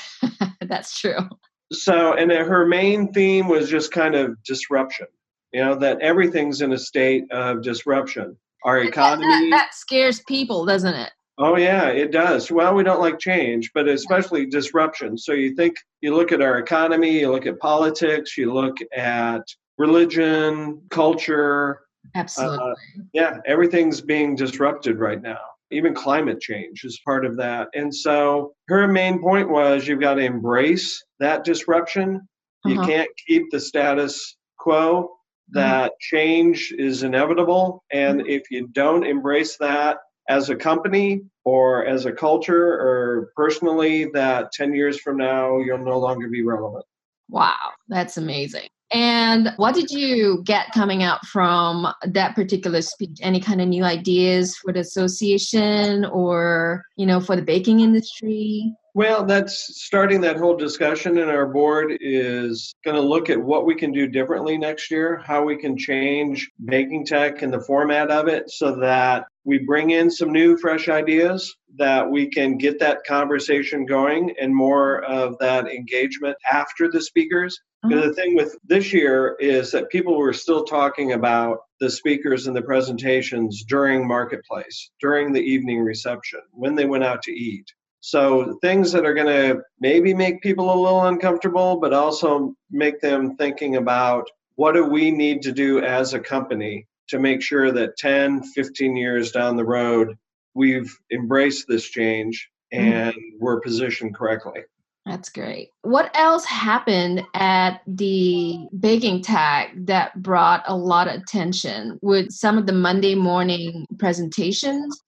That's 0.60 0.98
true. 0.98 1.28
So, 1.72 2.14
and 2.14 2.30
her 2.30 2.66
main 2.66 3.12
theme 3.12 3.48
was 3.48 3.70
just 3.70 3.92
kind 3.92 4.14
of 4.14 4.42
disruption, 4.44 5.06
you 5.52 5.64
know, 5.64 5.74
that 5.76 6.00
everything's 6.00 6.60
in 6.60 6.72
a 6.72 6.78
state 6.78 7.24
of 7.32 7.62
disruption. 7.62 8.36
Our 8.64 8.82
economy. 8.82 9.26
That, 9.26 9.48
that 9.50 9.74
scares 9.74 10.20
people, 10.28 10.64
doesn't 10.64 10.94
it? 10.94 11.10
Oh 11.38 11.56
yeah, 11.56 11.88
it 11.88 12.12
does. 12.12 12.50
Well, 12.50 12.74
we 12.74 12.84
don't 12.84 13.00
like 13.00 13.18
change, 13.18 13.72
but 13.74 13.88
especially 13.88 14.46
disruption. 14.46 15.16
So 15.16 15.32
you 15.32 15.56
think 15.56 15.76
you 16.00 16.14
look 16.14 16.30
at 16.30 16.42
our 16.42 16.58
economy, 16.58 17.20
you 17.20 17.32
look 17.32 17.46
at 17.46 17.58
politics, 17.58 18.36
you 18.36 18.52
look 18.52 18.76
at 18.94 19.42
religion, 19.78 20.82
culture. 20.90 21.80
Uh, 22.14 22.18
Absolutely. 22.18 22.74
Yeah, 23.12 23.38
everything's 23.46 24.00
being 24.00 24.36
disrupted 24.36 24.98
right 24.98 25.20
now. 25.20 25.40
Even 25.72 25.94
climate 25.94 26.40
change 26.40 26.84
is 26.84 27.00
part 27.04 27.24
of 27.24 27.36
that. 27.36 27.68
And 27.74 27.94
so 27.94 28.54
her 28.68 28.86
main 28.86 29.20
point 29.20 29.48
was 29.48 29.86
you've 29.86 30.00
got 30.00 30.14
to 30.14 30.22
embrace 30.22 31.02
that 31.20 31.44
disruption. 31.44 32.20
You 32.64 32.74
Uh-huh. 32.78 32.86
can't 32.86 33.10
keep 33.26 33.50
the 33.50 33.60
status 33.60 34.36
quo. 34.58 35.10
That 35.48 35.92
change 36.00 36.72
is 36.78 37.02
inevitable. 37.02 37.84
And 37.92 38.26
if 38.26 38.50
you 38.50 38.68
don't 38.68 39.04
embrace 39.04 39.56
that, 39.58 39.98
as 40.28 40.50
a 40.50 40.56
company 40.56 41.20
or 41.44 41.84
as 41.84 42.06
a 42.06 42.12
culture 42.12 42.74
or 42.74 43.32
personally 43.36 44.06
that 44.14 44.52
10 44.52 44.72
years 44.74 45.00
from 45.00 45.16
now 45.16 45.58
you'll 45.58 45.78
no 45.78 45.98
longer 45.98 46.28
be 46.28 46.42
relevant. 46.42 46.84
Wow, 47.28 47.70
that's 47.88 48.16
amazing. 48.18 48.68
And 48.92 49.54
what 49.56 49.74
did 49.74 49.90
you 49.90 50.42
get 50.44 50.72
coming 50.72 51.02
out 51.02 51.24
from 51.26 51.88
that 52.04 52.34
particular 52.34 52.82
speech? 52.82 53.18
Any 53.22 53.40
kind 53.40 53.60
of 53.60 53.68
new 53.68 53.84
ideas 53.84 54.56
for 54.56 54.72
the 54.72 54.80
association 54.80 56.04
or, 56.04 56.84
you 56.96 57.06
know, 57.06 57.18
for 57.18 57.34
the 57.34 57.42
baking 57.42 57.80
industry? 57.80 58.74
Well, 58.94 59.24
that's 59.24 59.82
starting 59.82 60.20
that 60.20 60.36
whole 60.36 60.54
discussion, 60.54 61.16
and 61.16 61.30
our 61.30 61.46
board 61.46 61.96
is 62.00 62.74
going 62.84 62.94
to 62.94 63.00
look 63.00 63.30
at 63.30 63.42
what 63.42 63.64
we 63.64 63.74
can 63.74 63.90
do 63.90 64.06
differently 64.06 64.58
next 64.58 64.90
year, 64.90 65.22
how 65.24 65.44
we 65.44 65.56
can 65.56 65.78
change 65.78 66.50
baking 66.62 67.06
tech 67.06 67.40
and 67.40 67.50
the 67.50 67.62
format 67.62 68.10
of 68.10 68.28
it 68.28 68.50
so 68.50 68.76
that 68.80 69.24
we 69.44 69.58
bring 69.60 69.90
in 69.90 70.10
some 70.10 70.30
new, 70.30 70.58
fresh 70.58 70.90
ideas, 70.90 71.56
that 71.78 72.10
we 72.10 72.28
can 72.28 72.58
get 72.58 72.80
that 72.80 73.04
conversation 73.04 73.86
going 73.86 74.34
and 74.38 74.54
more 74.54 75.02
of 75.04 75.38
that 75.38 75.68
engagement 75.68 76.36
after 76.52 76.90
the 76.90 77.00
speakers. 77.00 77.58
Because 77.82 78.04
the 78.04 78.10
uh-huh. 78.10 78.14
thing 78.14 78.36
with 78.36 78.56
this 78.62 78.92
year 78.92 79.36
is 79.40 79.72
that 79.72 79.88
people 79.88 80.18
were 80.18 80.34
still 80.34 80.64
talking 80.64 81.12
about 81.12 81.60
the 81.80 81.90
speakers 81.90 82.46
and 82.46 82.54
the 82.54 82.62
presentations 82.62 83.64
during 83.64 84.06
marketplace, 84.06 84.90
during 85.00 85.32
the 85.32 85.40
evening 85.40 85.80
reception, 85.80 86.40
when 86.52 86.74
they 86.74 86.84
went 86.84 87.04
out 87.04 87.22
to 87.22 87.32
eat. 87.32 87.72
So 88.02 88.58
things 88.60 88.90
that 88.92 89.06
are 89.06 89.14
going 89.14 89.28
to 89.28 89.62
maybe 89.78 90.12
make 90.12 90.42
people 90.42 90.74
a 90.74 90.74
little 90.74 91.04
uncomfortable, 91.04 91.76
but 91.76 91.94
also 91.94 92.52
make 92.68 93.00
them 93.00 93.36
thinking 93.36 93.76
about 93.76 94.28
what 94.56 94.72
do 94.72 94.84
we 94.84 95.12
need 95.12 95.40
to 95.42 95.52
do 95.52 95.78
as 95.78 96.12
a 96.12 96.18
company 96.18 96.88
to 97.08 97.20
make 97.20 97.42
sure 97.42 97.70
that 97.70 97.96
10, 97.96 98.42
15 98.42 98.96
years 98.96 99.30
down 99.30 99.56
the 99.56 99.64
road, 99.64 100.18
we've 100.54 100.92
embraced 101.12 101.68
this 101.68 101.88
change 101.88 102.50
mm-hmm. 102.74 102.84
and 102.84 103.14
we're 103.38 103.60
positioned 103.60 104.16
correctly. 104.16 104.62
That's 105.06 105.28
great. 105.28 105.70
What 105.82 106.10
else 106.14 106.44
happened 106.44 107.22
at 107.34 107.82
the 107.86 108.66
baking 108.80 109.22
tech 109.22 109.74
that 109.76 110.20
brought 110.20 110.64
a 110.66 110.76
lot 110.76 111.06
of 111.06 111.20
attention 111.20 112.00
with 112.02 112.32
some 112.32 112.58
of 112.58 112.66
the 112.66 112.72
Monday 112.72 113.14
morning 113.14 113.86
presentations? 113.98 115.00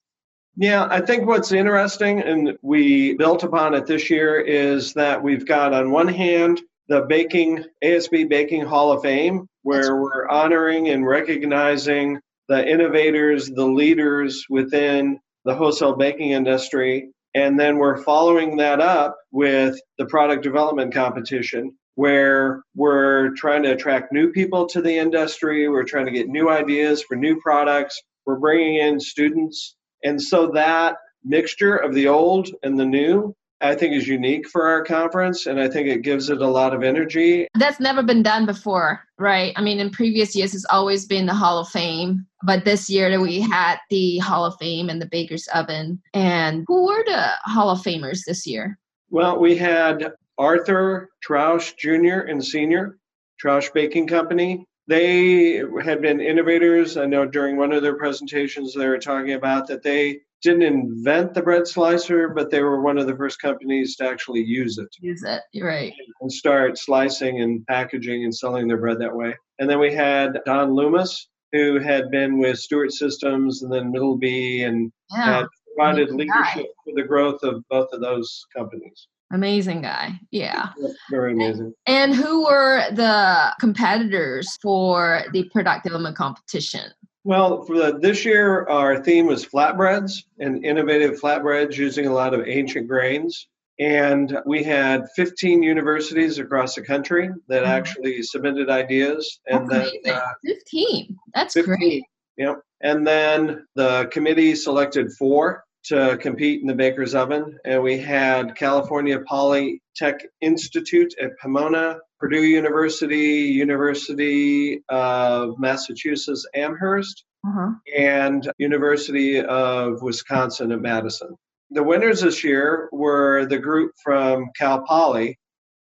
Yeah, 0.56 0.86
I 0.88 1.00
think 1.00 1.26
what's 1.26 1.50
interesting 1.50 2.20
and 2.20 2.56
we 2.62 3.14
built 3.14 3.42
upon 3.42 3.74
it 3.74 3.86
this 3.86 4.08
year 4.08 4.40
is 4.40 4.94
that 4.94 5.22
we've 5.22 5.46
got 5.46 5.72
on 5.72 5.90
one 5.90 6.08
hand 6.08 6.62
the 6.88 7.02
baking 7.02 7.64
ASB 7.82 8.28
Baking 8.28 8.64
Hall 8.64 8.92
of 8.92 9.02
Fame 9.02 9.48
where 9.62 9.96
we're 9.96 10.28
honoring 10.28 10.88
and 10.90 11.06
recognizing 11.06 12.20
the 12.48 12.68
innovators, 12.68 13.48
the 13.48 13.66
leaders 13.66 14.44
within 14.48 15.18
the 15.44 15.54
wholesale 15.54 15.96
baking 15.96 16.30
industry 16.30 17.10
and 17.34 17.58
then 17.58 17.78
we're 17.78 18.02
following 18.02 18.56
that 18.58 18.80
up 18.80 19.16
with 19.32 19.78
the 19.98 20.06
product 20.06 20.44
development 20.44 20.94
competition 20.94 21.76
where 21.96 22.62
we're 22.76 23.30
trying 23.30 23.62
to 23.64 23.72
attract 23.72 24.12
new 24.12 24.30
people 24.30 24.66
to 24.66 24.80
the 24.80 24.96
industry. 24.96 25.68
We're 25.68 25.84
trying 25.84 26.06
to 26.06 26.12
get 26.12 26.28
new 26.28 26.48
ideas 26.48 27.02
for 27.02 27.16
new 27.16 27.40
products. 27.40 28.00
We're 28.24 28.38
bringing 28.38 28.76
in 28.76 29.00
students. 29.00 29.76
And 30.04 30.20
so 30.20 30.48
that 30.52 30.96
mixture 31.24 31.76
of 31.76 31.94
the 31.94 32.06
old 32.08 32.50
and 32.62 32.78
the 32.78 32.84
new 32.84 33.34
I 33.60 33.74
think 33.74 33.94
is 33.94 34.06
unique 34.06 34.48
for 34.48 34.68
our 34.68 34.84
conference 34.84 35.46
and 35.46 35.58
I 35.58 35.68
think 35.68 35.88
it 35.88 36.02
gives 36.02 36.28
it 36.28 36.42
a 36.42 36.46
lot 36.46 36.74
of 36.74 36.82
energy. 36.82 37.48
That's 37.54 37.80
never 37.80 38.02
been 38.02 38.22
done 38.22 38.44
before, 38.44 39.00
right? 39.18 39.54
I 39.56 39.62
mean, 39.62 39.80
in 39.80 39.90
previous 39.90 40.36
years, 40.36 40.54
it's 40.54 40.66
always 40.66 41.06
been 41.06 41.24
the 41.24 41.34
Hall 41.34 41.58
of 41.58 41.68
Fame, 41.68 42.26
but 42.42 42.66
this 42.66 42.90
year 42.90 43.18
we 43.20 43.40
had 43.40 43.78
the 43.88 44.18
Hall 44.18 44.44
of 44.44 44.56
Fame 44.58 44.90
and 44.90 45.00
the 45.00 45.06
Baker's 45.06 45.46
Oven. 45.54 46.02
And 46.12 46.64
who 46.66 46.86
were 46.86 47.04
the 47.06 47.26
Hall 47.44 47.70
of 47.70 47.80
Famers 47.80 48.20
this 48.26 48.46
year? 48.46 48.78
Well, 49.08 49.38
we 49.38 49.56
had 49.56 50.12
Arthur 50.36 51.10
Troush 51.26 51.74
Jr. 51.78 52.28
and 52.28 52.44
Sr., 52.44 52.98
Troush 53.42 53.72
Baking 53.72 54.08
Company. 54.08 54.66
They 54.86 55.62
had 55.82 56.02
been 56.02 56.20
innovators. 56.20 56.96
I 56.96 57.06
know 57.06 57.24
during 57.24 57.56
one 57.56 57.72
of 57.72 57.82
their 57.82 57.96
presentations, 57.96 58.74
they 58.74 58.86
were 58.86 58.98
talking 58.98 59.32
about 59.32 59.66
that 59.68 59.82
they 59.82 60.20
didn't 60.42 60.62
invent 60.62 61.32
the 61.32 61.40
bread 61.42 61.66
slicer, 61.66 62.28
but 62.28 62.50
they 62.50 62.60
were 62.62 62.82
one 62.82 62.98
of 62.98 63.06
the 63.06 63.16
first 63.16 63.40
companies 63.40 63.96
to 63.96 64.06
actually 64.06 64.42
use 64.44 64.76
it. 64.76 64.88
Use 65.00 65.24
it, 65.24 65.40
You're 65.52 65.66
right. 65.68 65.94
And 66.20 66.30
start 66.30 66.76
slicing 66.76 67.40
and 67.40 67.66
packaging 67.66 68.24
and 68.24 68.34
selling 68.34 68.68
their 68.68 68.76
bread 68.76 68.98
that 68.98 69.14
way. 69.16 69.34
And 69.58 69.70
then 69.70 69.78
we 69.78 69.94
had 69.94 70.38
Don 70.44 70.74
Loomis, 70.74 71.28
who 71.52 71.78
had 71.78 72.10
been 72.10 72.38
with 72.38 72.58
Stewart 72.58 72.92
Systems 72.92 73.62
and 73.62 73.72
then 73.72 73.90
Middleby 73.90 74.64
and 74.66 74.92
Yeah. 75.10 75.38
had 75.40 75.46
provided 75.76 76.10
leadership 76.14 76.66
for 76.84 76.92
the 76.94 77.04
growth 77.04 77.42
of 77.42 77.66
both 77.70 77.88
of 77.92 78.02
those 78.02 78.44
companies. 78.54 79.08
Amazing 79.34 79.82
guy. 79.82 80.20
Yeah. 80.30 80.68
Very 81.10 81.32
amazing. 81.32 81.74
And 81.86 82.14
who 82.14 82.44
were 82.44 82.84
the 82.92 83.52
competitors 83.58 84.48
for 84.62 85.22
the 85.32 85.48
product 85.52 85.82
development 85.84 86.16
competition? 86.16 86.92
Well, 87.24 87.64
for 87.64 87.76
the, 87.76 87.98
this 87.98 88.24
year, 88.24 88.68
our 88.68 89.02
theme 89.02 89.26
was 89.26 89.44
flatbreads 89.44 90.12
and 90.38 90.64
innovative 90.64 91.20
flatbreads 91.20 91.76
using 91.76 92.06
a 92.06 92.12
lot 92.12 92.32
of 92.34 92.46
ancient 92.46 92.86
grains. 92.86 93.48
And 93.80 94.38
we 94.46 94.62
had 94.62 95.06
15 95.16 95.62
universities 95.62 96.38
across 96.38 96.76
the 96.76 96.82
country 96.82 97.28
that 97.48 97.64
Mhm. 97.64 97.68
actually 97.68 98.22
submitted 98.22 98.70
ideas. 98.70 99.40
And 99.48 99.68
That's 99.68 99.90
then 100.04 100.14
uh, 100.14 100.28
15. 100.44 101.16
That's 101.34 101.54
15. 101.54 101.74
great. 101.76 102.04
Yep. 102.36 102.60
And 102.82 103.04
then 103.06 103.66
the 103.74 104.06
committee 104.12 104.54
selected 104.54 105.10
four 105.18 105.64
to 105.84 106.16
compete 106.18 106.60
in 106.60 106.66
the 106.66 106.74
baker's 106.74 107.14
oven. 107.14 107.58
And 107.64 107.82
we 107.82 107.98
had 107.98 108.56
California 108.56 109.18
Polytech 109.20 110.20
Institute 110.40 111.14
at 111.20 111.36
Pomona, 111.40 111.98
Purdue 112.18 112.42
University, 112.44 113.42
University 113.42 114.82
of 114.88 115.58
Massachusetts 115.58 116.46
Amherst, 116.54 117.24
Uh-huh. 117.46 117.72
and 117.96 118.50
University 118.58 119.40
of 119.40 120.00
Wisconsin 120.02 120.72
at 120.72 120.80
Madison. 120.80 121.36
The 121.70 121.82
winners 121.82 122.20
this 122.22 122.42
year 122.42 122.88
were 122.92 123.44
the 123.46 123.58
group 123.58 123.92
from 124.02 124.46
Cal 124.56 124.82
Poly, 124.86 125.38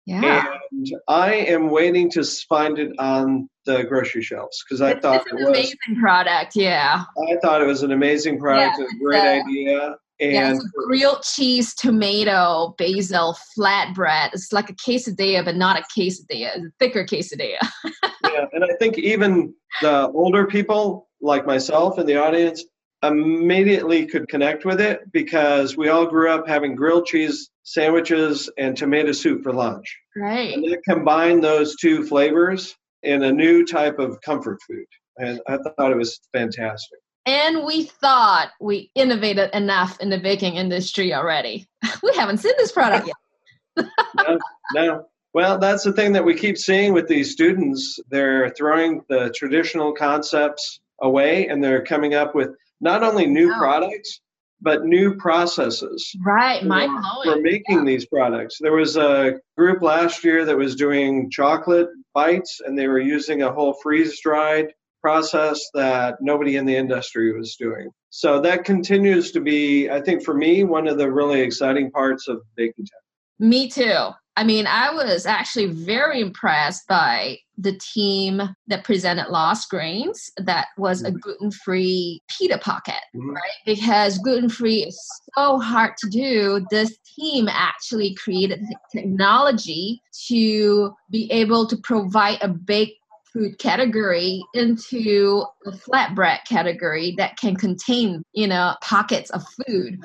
Yeah. 0.06 0.46
and 0.72 0.88
I 1.08 1.34
am 1.34 1.70
waiting 1.70 2.10
to 2.12 2.24
find 2.24 2.80
it 2.80 2.92
on 3.00 3.48
the 3.66 3.84
grocery 3.84 4.24
shelves 4.24 4.64
because 4.64 4.82
I 4.82 4.92
It's- 4.92 5.02
thought 5.04 5.22
it's 5.22 5.26
it 5.28 5.32
an 5.34 5.40
was 5.40 5.48
amazing 5.50 6.02
product. 6.02 6.56
Yeah. 6.56 7.04
I 7.30 7.36
thought 7.42 7.62
it 7.62 7.66
was 7.68 7.84
an 7.84 7.92
amazing 7.92 8.40
product, 8.40 8.78
Yeah, 8.80 8.86
a 8.86 9.04
great 9.04 9.22
idea, 9.22 9.96
yeah, 10.20 10.48
and 10.48 10.56
it's 10.56 10.66
a 10.66 10.70
grilled 10.88 11.22
cheese, 11.22 11.76
tomato, 11.76 12.74
basil, 12.80 13.38
flatbread. 13.58 14.32
It's 14.34 14.52
like 14.52 14.70
a 14.70 14.74
quesadilla, 14.74 15.46
but 15.46 15.56
not 15.56 15.78
a 15.78 15.84
quesadilla. 15.84 16.56
It's 16.56 16.66
a 16.66 16.72
thicker 16.80 17.04
quesadilla. 17.06 17.60
yeah, 18.24 18.46
and 18.54 18.64
I 18.64 18.74
think 18.80 18.98
even 18.98 19.54
the 19.82 20.10
older 20.14 20.48
people 20.48 21.08
like 21.22 21.46
myself 21.46 22.00
in 22.00 22.06
the 22.08 22.16
audience 22.16 22.64
immediately 23.04 24.06
could 24.06 24.28
connect 24.28 24.66
with 24.66 24.82
it 24.82 25.02
because 25.12 25.78
we 25.78 25.90
all 25.90 26.06
grew 26.06 26.30
up 26.32 26.48
having 26.48 26.76
grilled 26.76 27.06
cheese 27.06 27.50
sandwiches 27.70 28.50
and 28.58 28.76
tomato 28.76 29.12
soup 29.12 29.44
for 29.44 29.54
lunch. 29.54 29.96
Right. 30.16 30.56
And 30.56 30.64
they 30.64 30.78
combined 30.88 31.44
those 31.44 31.76
two 31.76 32.04
flavors 32.04 32.76
in 33.04 33.22
a 33.24 33.32
new 33.32 33.64
type 33.64 34.00
of 34.00 34.20
comfort 34.22 34.58
food. 34.68 34.86
And 35.18 35.40
I 35.48 35.58
thought 35.58 35.92
it 35.92 35.98
was 35.98 36.20
fantastic. 36.34 36.98
And 37.28 37.64
we 37.64 37.84
thought 37.84 38.50
we 38.60 38.90
innovated 38.96 39.52
enough 39.54 40.00
in 40.00 40.10
the 40.10 40.18
baking 40.18 40.56
industry 40.56 41.14
already. 41.14 41.68
we 42.04 42.12
haven't 42.16 42.40
seen 42.40 42.54
this 42.58 42.72
product 42.72 43.08
yet. 43.08 43.86
no, 44.18 44.40
no. 44.74 45.06
Well, 45.36 45.60
that's 45.60 45.84
the 45.84 45.94
thing 45.94 46.14
that 46.14 46.26
we 46.26 46.34
keep 46.34 46.58
seeing 46.58 46.92
with 46.92 47.08
these 47.08 47.32
students. 47.32 48.00
They're 48.10 48.50
throwing 48.58 49.04
the 49.10 49.32
traditional 49.36 49.94
concepts 49.94 50.80
away 51.04 51.48
and 51.48 51.64
they're 51.64 51.84
coming 51.84 52.16
up 52.16 52.34
with 52.34 52.50
not 52.82 53.04
only 53.04 53.28
new 53.28 53.54
products, 53.60 54.22
but 54.62 54.84
new 54.84 55.16
processes 55.16 56.16
Right. 56.24 56.64
Mind 56.64 56.92
for 57.24 57.42
making 57.42 57.86
these 57.86 58.06
products. 58.06 58.58
There 58.60 58.74
was 58.74 58.98
a 58.98 59.40
group 59.58 59.82
last 59.82 60.24
year 60.24 60.46
that 60.46 60.58
was 60.58 60.76
doing 60.76 61.30
chocolate 61.30 61.90
bites 62.14 62.62
and 62.66 62.78
they 62.78 62.88
were 62.88 63.00
using 63.00 63.44
a 63.44 63.52
whole 63.52 63.74
freeze 63.82 64.20
dried 64.22 64.74
process 65.02 65.62
that 65.74 66.18
nobody 66.22 66.58
in 66.58 66.66
the 66.66 66.76
industry 66.76 67.38
was 67.38 67.56
doing. 67.56 67.90
So 68.10 68.42
that 68.42 68.66
continues 68.66 69.32
to 69.32 69.40
be, 69.40 69.90
I 69.90 70.02
think, 70.02 70.24
for 70.24 70.34
me, 70.34 70.64
one 70.64 70.88
of 70.88 70.98
the 70.98 71.12
really 71.12 71.42
exciting 71.42 71.92
parts 71.92 72.28
of 72.28 72.42
baking 72.56 72.86
tech. 72.86 73.02
Me 73.40 73.70
too. 73.70 74.10
I 74.36 74.44
mean, 74.44 74.68
I 74.68 74.92
was 74.94 75.26
actually 75.26 75.68
very 75.68 76.22
impressed 76.22 76.88
by 76.88 77.38
the 77.60 77.74
team 77.74 78.42
that 78.68 78.86
presented 78.86 79.28
Lost 79.30 79.70
Grains. 79.70 80.32
That 80.38 80.68
was 80.78 81.04
a 81.04 81.12
gluten 81.12 81.52
free 81.52 82.22
pita 82.30 82.58
pocket, 82.58 83.02
Mhm. 83.16 83.36
right? 83.36 83.52
Because 83.66 84.18
gluten 84.20 84.50
free 84.50 84.86
is 84.86 84.98
so 85.36 85.60
hard 85.60 85.98
to 85.98 86.10
do. 86.10 86.66
This 86.72 86.98
team 87.18 87.50
actually 87.50 88.16
created 88.16 88.62
the 88.62 88.76
technology 88.94 90.02
to 90.28 90.94
be 91.12 91.30
able 91.32 91.68
to 91.68 91.78
provide 91.78 92.38
a 92.42 92.48
baked 92.48 92.99
food 93.34 93.58
category 93.60 94.44
into 94.54 95.44
a 95.66 95.72
flatbread 95.72 96.40
category 96.48 97.14
that 97.18 97.38
can 97.38 97.56
contain, 97.56 98.24
you 98.34 98.48
know, 98.48 98.76
pockets 98.82 99.30
of 99.32 99.44
food. 99.68 100.00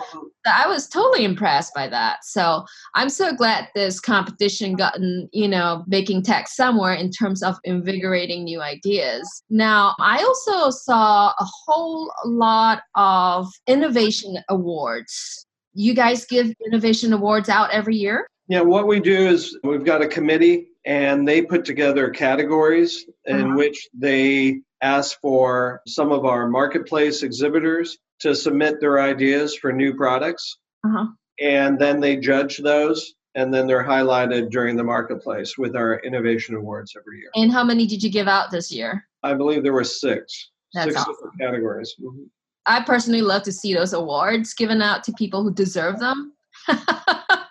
I 0.46 0.66
was 0.66 0.88
totally 0.88 1.24
impressed 1.24 1.74
by 1.74 1.88
that. 1.88 2.24
So 2.24 2.64
I'm 2.94 3.08
so 3.08 3.34
glad 3.34 3.68
this 3.74 4.00
competition 4.00 4.74
gotten, 4.74 5.28
you 5.32 5.48
know, 5.48 5.84
baking 5.88 6.22
tech 6.22 6.48
somewhere 6.48 6.94
in 6.94 7.10
terms 7.10 7.42
of 7.42 7.56
invigorating 7.64 8.44
new 8.44 8.60
ideas. 8.60 9.42
Now, 9.50 9.94
I 9.98 10.18
also 10.18 10.70
saw 10.70 11.28
a 11.28 11.46
whole 11.66 12.12
lot 12.24 12.82
of 12.94 13.48
innovation 13.66 14.38
awards. 14.48 15.46
You 15.72 15.94
guys 15.94 16.24
give 16.24 16.52
innovation 16.66 17.12
awards 17.12 17.48
out 17.48 17.70
every 17.70 17.96
year? 17.96 18.26
Yeah, 18.48 18.60
what 18.60 18.86
we 18.86 19.00
do 19.00 19.26
is 19.26 19.58
we've 19.64 19.84
got 19.84 20.02
a 20.02 20.06
committee 20.06 20.68
and 20.86 21.26
they 21.26 21.42
put 21.42 21.64
together 21.64 22.10
categories 22.10 23.06
in 23.26 23.40
Uh-huh. 23.40 23.56
which 23.56 23.88
they 23.94 24.60
ask 24.82 25.18
for 25.20 25.80
some 25.86 26.12
of 26.12 26.24
our 26.24 26.48
marketplace 26.48 27.22
exhibitors 27.22 27.98
to 28.20 28.34
submit 28.34 28.80
their 28.80 29.00
ideas 29.00 29.56
for 29.56 29.72
new 29.72 29.94
products. 29.94 30.58
Uh-huh. 30.86 31.06
And 31.40 31.78
then 31.78 32.00
they 32.00 32.16
judge 32.16 32.58
those 32.58 33.14
and 33.34 33.52
then 33.52 33.66
they're 33.66 33.82
highlighted 33.84 34.50
during 34.50 34.76
the 34.76 34.84
marketplace 34.84 35.56
with 35.58 35.74
our 35.74 35.98
innovation 36.00 36.54
awards 36.54 36.92
every 36.96 37.18
year. 37.18 37.30
And 37.34 37.50
how 37.50 37.64
many 37.64 37.86
did 37.86 38.02
you 38.02 38.10
give 38.10 38.28
out 38.28 38.50
this 38.50 38.70
year? 38.70 39.04
I 39.22 39.34
believe 39.34 39.62
there 39.62 39.72
were 39.72 39.82
six, 39.84 40.50
That's 40.74 40.88
six 40.88 40.96
awesome. 41.00 41.14
different 41.14 41.40
categories. 41.40 41.94
Mhm. 42.00 42.28
I 42.66 42.82
personally 42.82 43.20
love 43.22 43.42
to 43.44 43.52
see 43.52 43.74
those 43.74 43.92
awards 43.94 44.54
given 44.54 44.80
out 44.82 45.02
to 45.04 45.12
people 45.12 45.42
who 45.42 45.52
deserve 45.52 45.98
them. 45.98 46.32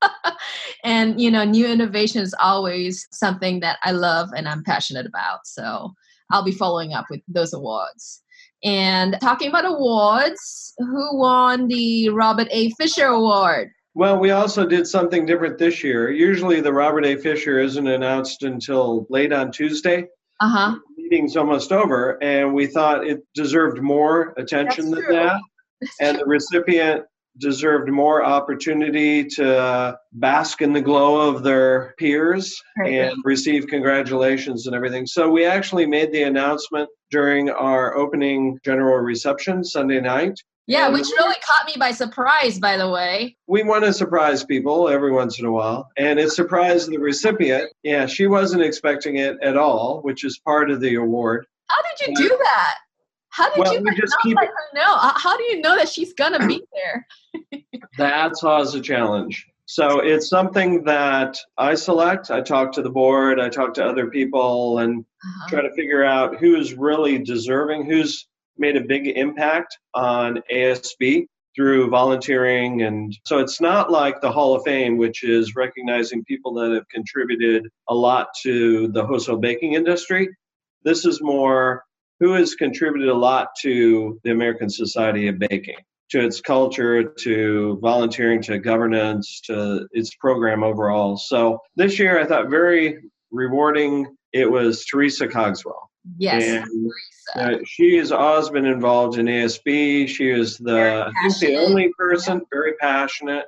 and 0.84 1.20
you 1.20 1.32
know, 1.32 1.44
new 1.44 1.66
innovation 1.68 2.22
is 2.22 2.36
always 2.40 3.08
something 3.12 3.60
that 3.62 3.80
I 3.84 3.92
love 3.92 4.30
and 4.36 4.48
I'm 4.48 4.64
passionate 4.64 5.06
about. 5.06 5.46
So 5.46 5.94
I'll 6.32 6.44
be 6.44 6.52
following 6.52 6.94
up 6.94 7.06
with 7.10 7.22
those 7.28 7.54
awards. 7.54 8.22
And 8.64 9.18
talking 9.22 9.50
about 9.50 9.66
awards, 9.66 10.74
who 10.78 11.18
won 11.18 11.68
the 11.68 12.10
Robert 12.10 12.48
A. 12.52 12.70
Fisher 12.72 13.08
Award? 13.08 13.70
Well, 13.94 14.18
we 14.18 14.32
also 14.32 14.66
did 14.66 14.88
something 14.88 15.26
different 15.26 15.60
this 15.60 15.84
year. 15.84 16.10
Usually, 16.12 16.62
the 16.62 16.74
Robert 16.74 17.06
A. 17.06 17.18
Fisher 17.18 17.60
isn't 17.60 17.86
announced 17.88 18.44
until 18.44 19.06
late 19.10 19.34
on 19.34 19.52
Tuesday. 19.52 20.08
Uh 20.40 20.50
huh. 20.50 20.76
Meeting's 20.98 21.38
almost 21.38 21.72
over, 21.72 22.22
and 22.24 22.54
we 22.54 22.66
thought 22.66 23.06
it 23.06 23.20
deserved 23.36 23.82
more 23.82 24.34
attention 24.38 24.90
That's 24.90 24.96
than 24.96 25.06
true. 25.06 25.16
that. 25.16 25.42
And 26.00 26.18
the 26.18 26.26
recipient 26.26 27.04
deserved 27.40 27.90
more 27.90 28.24
opportunity 28.24 29.24
to 29.26 29.98
bask 30.14 30.62
in 30.62 30.74
the 30.74 30.82
glow 30.82 31.30
of 31.30 31.44
their 31.44 31.94
peers 31.98 32.62
and 32.86 33.14
receive 33.24 33.68
congratulations 33.68 34.68
and 34.68 34.76
everything. 34.76 35.06
So 35.06 35.30
we 35.30 35.46
actually 35.46 35.86
made 35.86 36.12
the 36.12 36.24
announcement 36.24 36.90
during 37.12 37.50
our 37.50 37.96
opening 37.96 38.60
general 38.64 38.98
reception 38.98 39.64
Sunday 39.64 40.00
night. 40.00 40.40
Yeah, 40.66 40.88
which 40.90 41.08
really 41.18 41.36
caught 41.46 41.66
me 41.66 41.74
by 41.78 41.92
surprise, 41.92 42.58
by 42.58 42.78
the 42.78 42.90
way. 42.90 43.36
we 43.48 43.64
want 43.64 43.84
to 43.84 43.92
surprise 43.92 44.46
people 44.46 44.88
every 44.88 45.12
once 45.12 45.38
in 45.38 45.46
a 45.46 45.52
while 45.52 45.90
and 45.98 46.20
it 46.20 46.32
surprised 46.32 46.90
the 46.90 46.98
recipient 46.98 47.70
yeah 47.84 48.06
she 48.06 48.28
wasn't 48.28 48.62
expecting 48.64 49.18
it 49.18 49.36
at 49.42 49.58
all 49.58 50.00
which 50.04 50.24
is 50.24 50.40
part 50.40 50.72
of 50.72 50.80
the 50.80 50.96
award 50.96 51.46
How 51.68 51.82
did 51.82 52.08
you 52.08 52.16
do 52.16 52.38
that? 52.44 52.76
How 53.34 53.50
did 53.50 53.60
Well, 53.60 53.74
you 53.74 53.82
we 53.82 53.96
just 53.96 54.12
not 54.14 54.22
keep 54.24 54.36
let 54.38 54.46
her 54.48 54.54
know? 54.76 54.96
How- 54.98 55.36
do 55.38 55.44
you 55.44 55.60
know 55.62 55.76
that 55.76 55.90
she's 55.90 56.14
gonna 56.14 56.46
be 56.48 56.62
there? 56.74 57.08
that's 57.98 58.44
always 58.44 58.74
a 58.76 58.82
challenge 58.82 59.48
so 59.66 60.00
it's 60.00 60.28
something 60.30 60.84
that 60.84 61.38
i 61.58 61.74
select 61.76 62.30
i 62.32 62.42
talk 62.42 62.72
to 62.72 62.82
the 62.82 62.90
board 62.90 63.40
i 63.40 63.48
talk 63.50 63.74
to 63.74 63.84
other 63.84 64.08
people 64.08 64.80
and 64.80 65.04
Uh-huh. 65.24 65.48
try 65.50 65.62
to 65.62 65.72
figure 65.74 66.04
out 66.04 66.38
who's 66.38 66.74
really 66.74 67.18
deserving 67.20 67.86
who's 67.86 68.28
made 68.58 68.76
a 68.78 68.82
big 68.82 69.08
impact 69.08 69.78
on 69.94 70.42
asb 70.52 71.26
through 71.56 71.90
volunteering 71.90 72.82
and 72.84 73.16
so 73.26 73.38
it's 73.40 73.62
not 73.62 73.92
like 73.92 74.20
the 74.22 74.32
hall 74.32 74.56
of 74.56 74.64
fame 74.64 74.98
which 74.98 75.24
is 75.24 75.56
recognizing 75.56 76.24
people 76.26 76.54
that 76.54 76.72
have 76.72 76.88
contributed 76.90 77.68
a 77.90 77.96
lot 77.96 78.28
to 78.44 78.88
the 78.90 79.06
wholesale 79.06 79.38
baking 79.38 79.74
industry 79.74 80.28
this 80.84 81.06
is 81.06 81.22
more 81.22 81.84
who 82.20 82.34
has 82.34 82.56
contributed 82.56 83.10
a 83.10 83.14
lot 83.16 83.50
to 83.62 84.20
the 84.24 84.32
american 84.32 84.70
society 84.70 85.28
of 85.28 85.40
baking 85.40 85.78
to 86.10 86.24
its 86.24 86.42
culture 86.42 87.04
to 87.04 87.78
volunteering 87.82 88.42
to 88.42 88.60
governance 88.60 89.42
to 89.46 89.88
its 89.92 90.16
program 90.16 90.64
overall 90.64 91.18
so 91.18 91.60
this 91.76 91.98
year 92.00 92.20
i 92.20 92.26
thought 92.26 92.50
very 92.50 93.00
rewarding 93.32 94.06
it 94.32 94.50
was 94.50 94.86
teresa 94.86 95.28
cogswell 95.28 95.90
Yes. 96.18 96.44
and 96.44 96.66
Teresa. 97.36 97.60
uh, 97.60 97.64
she 97.66 97.96
has 97.96 98.12
always 98.12 98.50
been 98.50 98.66
involved 98.66 99.18
in 99.18 99.26
ASB. 99.28 100.06
She 100.10 100.30
is 100.30 100.58
the, 100.58 101.06
I 101.08 101.30
think, 101.30 101.38
the 101.40 101.56
only 101.56 101.94
person, 101.98 102.42
very 102.52 102.74
passionate. 102.74 103.46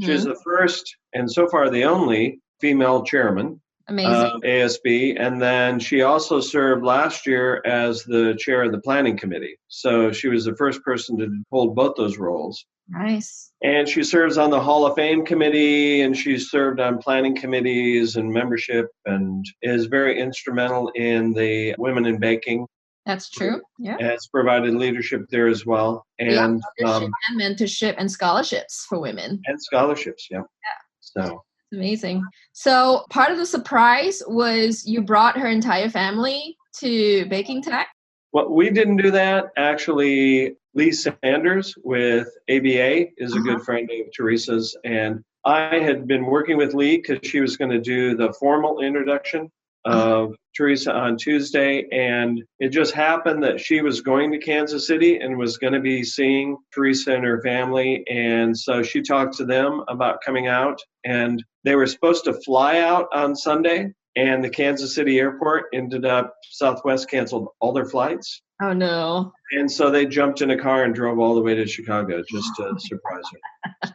She's 0.00 0.24
Mhm. 0.24 0.28
the 0.28 0.40
first 0.42 0.96
and 1.12 1.30
so 1.30 1.46
far 1.50 1.68
the 1.68 1.84
only 1.84 2.40
female 2.62 3.02
chairman 3.02 3.60
Amazing. 3.88 4.12
of 4.12 4.42
ASB. 4.42 5.16
And 5.18 5.40
then 5.40 5.80
she 5.80 6.02
also 6.02 6.40
served 6.40 6.84
last 6.84 7.26
year 7.26 7.62
as 7.64 8.04
the 8.04 8.36
chair 8.38 8.62
of 8.62 8.72
the 8.72 8.80
planning 8.80 9.16
committee. 9.16 9.56
So 9.68 10.12
she 10.12 10.28
was 10.28 10.44
the 10.44 10.56
first 10.56 10.82
person 10.82 11.16
to 11.18 11.28
hold 11.50 11.74
both 11.74 11.96
those 11.96 12.18
roles. 12.18 12.64
nice. 12.88 13.50
And 13.62 13.88
she 13.88 14.04
serves 14.04 14.38
on 14.38 14.50
the 14.50 14.60
Hall 14.60 14.86
of 14.86 14.94
Fame 14.94 15.24
committee 15.24 16.02
and 16.02 16.16
she's 16.16 16.50
served 16.50 16.80
on 16.80 16.98
planning 16.98 17.34
committees 17.34 18.16
and 18.16 18.30
membership 18.32 18.86
and 19.06 19.44
is 19.62 19.86
very 19.86 20.20
instrumental 20.20 20.88
in 20.94 21.32
the 21.32 21.74
Women 21.78 22.04
in 22.06 22.18
Baking 22.18 22.66
That's 23.06 23.30
true. 23.30 23.60
Yeah. 23.78 23.96
it's 23.98 24.26
provided 24.28 24.74
leadership 24.74 25.22
there 25.30 25.48
as 25.48 25.64
well 25.66 26.04
and 26.18 26.60
leadership 26.78 26.86
um, 26.86 27.10
and 27.30 27.40
mentorship 27.40 27.94
and 27.98 28.10
scholarships 28.10 28.84
for 28.88 29.00
women. 29.00 29.40
and 29.46 29.60
scholarships 29.62 30.28
yeah. 30.30 30.38
yeah 30.38 30.80
so 31.00 31.42
Amazing. 31.72 32.24
So 32.52 33.04
part 33.10 33.30
of 33.30 33.38
the 33.38 33.46
surprise 33.46 34.22
was 34.26 34.86
you 34.86 35.02
brought 35.02 35.38
her 35.38 35.48
entire 35.48 35.90
family 35.90 36.56
to 36.78 37.26
Baking 37.26 37.62
Tech. 37.62 37.88
well 38.32 38.50
we 38.50 38.70
didn't 38.70 38.96
do 38.96 39.10
that 39.10 39.46
actually 39.56 40.54
lee 40.74 40.92
sanders 40.92 41.74
with 41.82 42.28
aba 42.48 43.06
is 43.16 43.34
a 43.34 43.40
good 43.40 43.56
uh-huh. 43.56 43.64
friend 43.64 43.90
of 43.90 44.12
teresa's 44.12 44.76
and 44.84 45.24
i 45.44 45.76
had 45.76 46.06
been 46.06 46.26
working 46.26 46.56
with 46.56 46.74
lee 46.74 46.98
because 46.98 47.18
she 47.22 47.40
was 47.40 47.56
going 47.56 47.70
to 47.70 47.80
do 47.80 48.14
the 48.16 48.32
formal 48.34 48.80
introduction 48.80 49.50
of 49.88 50.34
Teresa 50.56 50.92
on 50.92 51.16
Tuesday, 51.16 51.86
and 51.92 52.42
it 52.58 52.70
just 52.70 52.92
happened 52.92 53.42
that 53.44 53.60
she 53.60 53.80
was 53.80 54.00
going 54.00 54.32
to 54.32 54.38
Kansas 54.38 54.86
City 54.86 55.18
and 55.18 55.38
was 55.38 55.56
going 55.56 55.72
to 55.72 55.80
be 55.80 56.02
seeing 56.02 56.56
Teresa 56.74 57.14
and 57.14 57.24
her 57.24 57.40
family. 57.42 58.04
And 58.10 58.56
so 58.56 58.82
she 58.82 59.02
talked 59.02 59.36
to 59.36 59.44
them 59.44 59.84
about 59.88 60.20
coming 60.24 60.48
out, 60.48 60.80
and 61.04 61.42
they 61.64 61.76
were 61.76 61.86
supposed 61.86 62.24
to 62.24 62.32
fly 62.44 62.80
out 62.80 63.06
on 63.12 63.36
Sunday, 63.36 63.92
and 64.16 64.42
the 64.42 64.50
Kansas 64.50 64.94
City 64.94 65.18
airport 65.18 65.66
ended 65.72 66.04
up, 66.04 66.34
Southwest 66.50 67.08
canceled 67.08 67.48
all 67.60 67.72
their 67.72 67.86
flights. 67.86 68.42
Oh 68.60 68.72
no. 68.72 69.32
And 69.52 69.70
so 69.70 69.90
they 69.90 70.06
jumped 70.06 70.42
in 70.42 70.50
a 70.50 70.58
car 70.58 70.82
and 70.82 70.94
drove 70.94 71.20
all 71.20 71.36
the 71.36 71.40
way 71.40 71.54
to 71.54 71.66
Chicago 71.66 72.22
just 72.28 72.50
to 72.56 72.74
surprise 72.78 73.24
her. 73.32 73.38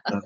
So 0.10 0.20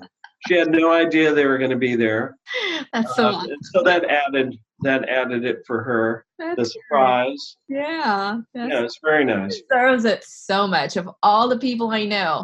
she 0.47 0.55
had 0.55 0.69
no 0.71 0.91
idea 0.91 1.33
they 1.33 1.45
were 1.45 1.57
going 1.57 1.69
to 1.71 1.75
be 1.77 1.95
there. 1.95 2.37
That's 2.93 3.15
so 3.15 3.27
Um, 3.29 3.47
so 3.73 3.83
that 3.83 4.05
added 4.05 4.55
that 4.81 5.09
added 5.09 5.43
it 5.43 5.57
for 5.67 5.83
her. 5.83 6.25
that's 6.37 6.55
The 6.55 6.65
surprise. 6.65 7.57
great. 7.67 7.81
Yeah. 7.81 8.37
That's 8.53 8.71
Yeah, 8.71 8.81
it's 8.83 8.99
very 9.03 9.25
nice. 9.25 9.61
deserves 9.61 10.05
it 10.05 10.23
so 10.23 10.67
much. 10.67 10.95
Of 10.95 11.09
all 11.21 11.49
the 11.49 11.57
people 11.57 11.89
I 11.89 12.05
know 12.05 12.41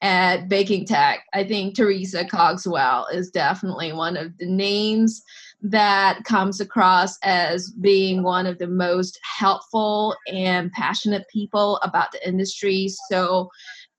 at 0.00 0.48
Baking 0.48 0.86
Tech, 0.86 1.24
I 1.34 1.42
think 1.42 1.74
Teresa 1.74 2.24
Cogswell 2.24 3.08
is 3.12 3.30
definitely 3.32 3.92
one 3.92 4.16
of 4.16 4.38
the 4.38 4.46
names 4.46 5.20
that 5.62 6.20
comes 6.24 6.60
across 6.60 7.18
as 7.24 7.70
being 7.72 8.22
one 8.22 8.46
of 8.46 8.58
the 8.58 8.68
most 8.68 9.18
helpful 9.24 10.14
and 10.32 10.70
passionate 10.70 11.26
people 11.32 11.78
about 11.78 12.12
the 12.12 12.24
industry. 12.28 12.86
So 13.10 13.50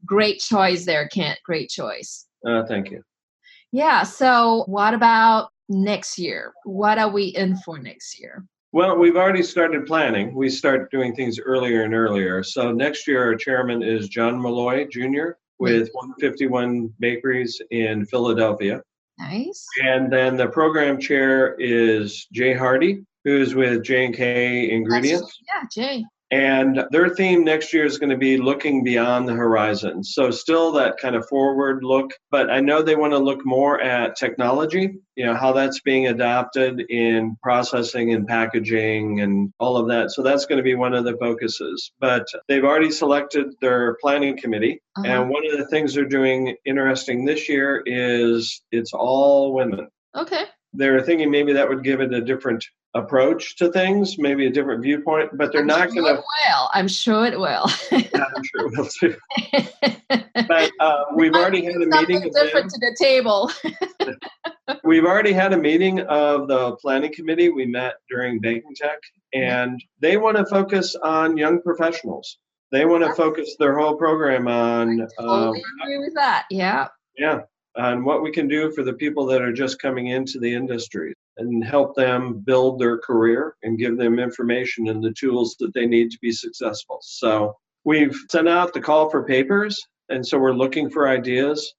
great 0.05 0.39
choice 0.39 0.85
there, 0.85 1.09
Kent. 1.09 1.39
Great 1.43 1.69
choice. 1.69 2.25
Uh, 2.47 2.63
thank 2.67 2.89
you. 2.89 3.01
Yeah. 3.75 4.03
So 4.03 4.63
what 4.67 4.93
about 4.93 5.49
next 5.67 6.17
year? 6.17 6.53
What 6.63 6.97
are 6.97 7.09
we 7.09 7.25
in 7.25 7.57
for 7.57 7.77
next 7.77 8.17
year? 8.17 8.45
Well, 8.71 8.97
we've 8.97 9.17
already 9.17 9.43
started 9.43 9.85
planning. 9.85 10.33
We 10.33 10.49
start 10.49 10.89
doing 10.91 11.13
things 11.13 11.39
earlier 11.39 11.83
and 11.83 11.93
earlier. 11.93 12.41
So 12.41 12.71
next 12.71 13.05
year, 13.05 13.21
our 13.21 13.35
chairman 13.35 13.83
is 13.83 14.07
John 14.07 14.41
Malloy 14.41 14.87
Jr. 14.87 15.31
with 15.59 15.89
151 15.91 16.93
Bakeries 16.99 17.61
in 17.71 18.05
Philadelphia. 18.05 18.81
Nice. 19.19 19.65
And 19.83 20.11
then 20.11 20.37
the 20.37 20.47
program 20.47 20.97
chair 20.97 21.55
is 21.59 22.27
Jay 22.31 22.53
Hardy, 22.53 23.03
who's 23.25 23.55
with 23.55 23.83
J&K 23.83 24.71
Ingredients. 24.71 25.37
Yeah, 25.47 25.63
Jay. 25.69 26.05
And 26.35 26.83
their 26.91 27.07
theme 27.09 27.45
next 27.45 27.71
year 27.73 27.85
is 27.85 27.97
going 27.97 28.09
to 28.09 28.17
be 28.17 28.35
looking 28.37 28.83
beyond 28.83 29.27
the 29.27 29.33
horizon. 29.33 30.03
So, 30.03 30.31
still 30.31 30.73
that 30.73 30.97
kind 30.97 31.15
of 31.15 31.25
forward 31.29 31.83
look, 31.83 32.11
but 32.29 32.49
I 32.49 32.59
know 32.59 32.81
they 32.81 32.95
want 32.97 33.13
to 33.13 33.19
look 33.19 33.45
more 33.45 33.79
at 33.79 34.17
technology, 34.17 34.95
you 35.15 35.25
know, 35.25 35.35
how 35.35 35.53
that's 35.53 35.79
being 35.79 36.07
adopted 36.07 36.81
in 36.89 37.37
processing 37.41 38.13
and 38.13 38.27
packaging 38.27 39.21
and 39.21 39.53
all 39.59 39.77
of 39.77 39.87
that. 39.87 40.11
So, 40.11 40.23
that's 40.23 40.45
going 40.45 40.57
to 40.57 40.63
be 40.63 40.75
one 40.75 40.93
of 40.93 41.05
the 41.05 41.15
focuses. 41.17 41.91
But 41.99 42.27
they've 42.49 42.65
already 42.65 42.91
selected 42.91 43.53
their 43.61 43.95
planning 44.01 44.37
committee. 44.37 44.81
Uh-huh. 44.97 45.07
And 45.07 45.29
one 45.29 45.45
of 45.49 45.57
the 45.57 45.67
things 45.67 45.93
they're 45.93 46.05
doing 46.05 46.55
interesting 46.65 47.23
this 47.23 47.47
year 47.47 47.81
is 47.85 48.61
it's 48.71 48.93
all 48.93 49.53
women 49.53 49.87
Okay. 50.15 50.43
they're 50.73 51.01
thinking 51.01 51.29
maybe 51.31 51.53
that 51.53 51.67
would 51.69 51.83
give 51.83 52.01
it 52.01 52.13
a 52.13 52.21
different 52.21 52.65
approach 52.95 53.57
to 53.57 53.71
things, 53.71 54.17
maybe 54.17 54.47
a 54.47 54.49
different 54.49 54.81
viewpoint, 54.81 55.29
but 55.37 55.51
they're 55.51 55.61
I'm 55.61 55.67
not 55.67 55.91
sure 55.91 56.03
going 56.03 56.15
it 56.15 56.19
will. 56.19 56.69
I'm 56.73 56.87
sure 56.87 57.25
it 57.25 57.37
will. 57.37 57.67
to. 57.67 57.95
I'm 57.95 58.43
sure 58.43 58.67
it 58.67 58.77
will 58.77 58.87
too. 58.87 59.15
But 60.47 60.69
uh, 60.79 61.05
we've 61.15 61.33
already 61.33 61.63
had 61.63 61.75
a 61.75 61.87
meeting. 61.87 62.17
Of 62.17 62.33
different 62.33 62.69
to 62.69 62.79
the 62.79 62.95
table. 62.99 63.51
We've 64.83 65.05
already 65.05 65.31
had 65.31 65.53
a 65.53 65.57
meeting 65.57 66.01
of 66.01 66.47
the 66.47 66.75
planning 66.75 67.13
committee. 67.13 67.49
We 67.49 67.65
met 67.65 67.95
during 68.09 68.39
Baking 68.39 68.75
Tech, 68.75 68.99
and 69.33 69.81
they 70.01 70.17
want 70.17 70.37
to 70.37 70.45
focus 70.45 70.95
on 71.01 71.37
young 71.37 71.61
professionals. 71.61 72.37
They 72.71 72.85
want 72.85 73.03
to 73.05 73.13
focus 73.13 73.55
their 73.57 73.77
whole 73.77 73.95
program 73.95 74.47
on 74.47 75.01
um, 75.01 75.07
totally 75.19 75.63
agree 75.81 75.99
with 75.99 76.13
that. 76.15 76.45
Yeah. 76.51 76.89
yeah 77.17 77.41
on 77.77 78.03
what 78.05 78.21
we 78.21 78.31
can 78.31 78.47
do 78.47 78.71
for 78.71 78.83
the 78.83 78.93
people 78.93 79.25
that 79.25 79.41
are 79.41 79.53
just 79.53 79.81
coming 79.81 80.07
into 80.07 80.39
the 80.39 80.53
industry 80.53 81.13
and 81.37 81.63
help 81.63 81.95
them 81.95 82.39
build 82.45 82.79
their 82.79 82.97
career 82.97 83.55
and 83.63 83.77
give 83.77 83.97
them 83.97 84.19
information 84.19 84.87
and 84.87 85.03
the 85.03 85.13
tools 85.13 85.55
that 85.59 85.73
they 85.73 85.85
need 85.85 86.11
to 86.11 86.17
be 86.21 86.31
successful 86.31 86.99
so 87.01 87.53
we've 87.83 88.17
sent 88.31 88.47
out 88.47 88.73
the 88.73 88.81
call 88.81 89.09
for 89.09 89.23
papers 89.23 89.79
and 90.09 90.25
so 90.25 90.37
we're 90.37 90.53
looking 90.53 90.89
for 90.89 91.07
ideas 91.07 91.73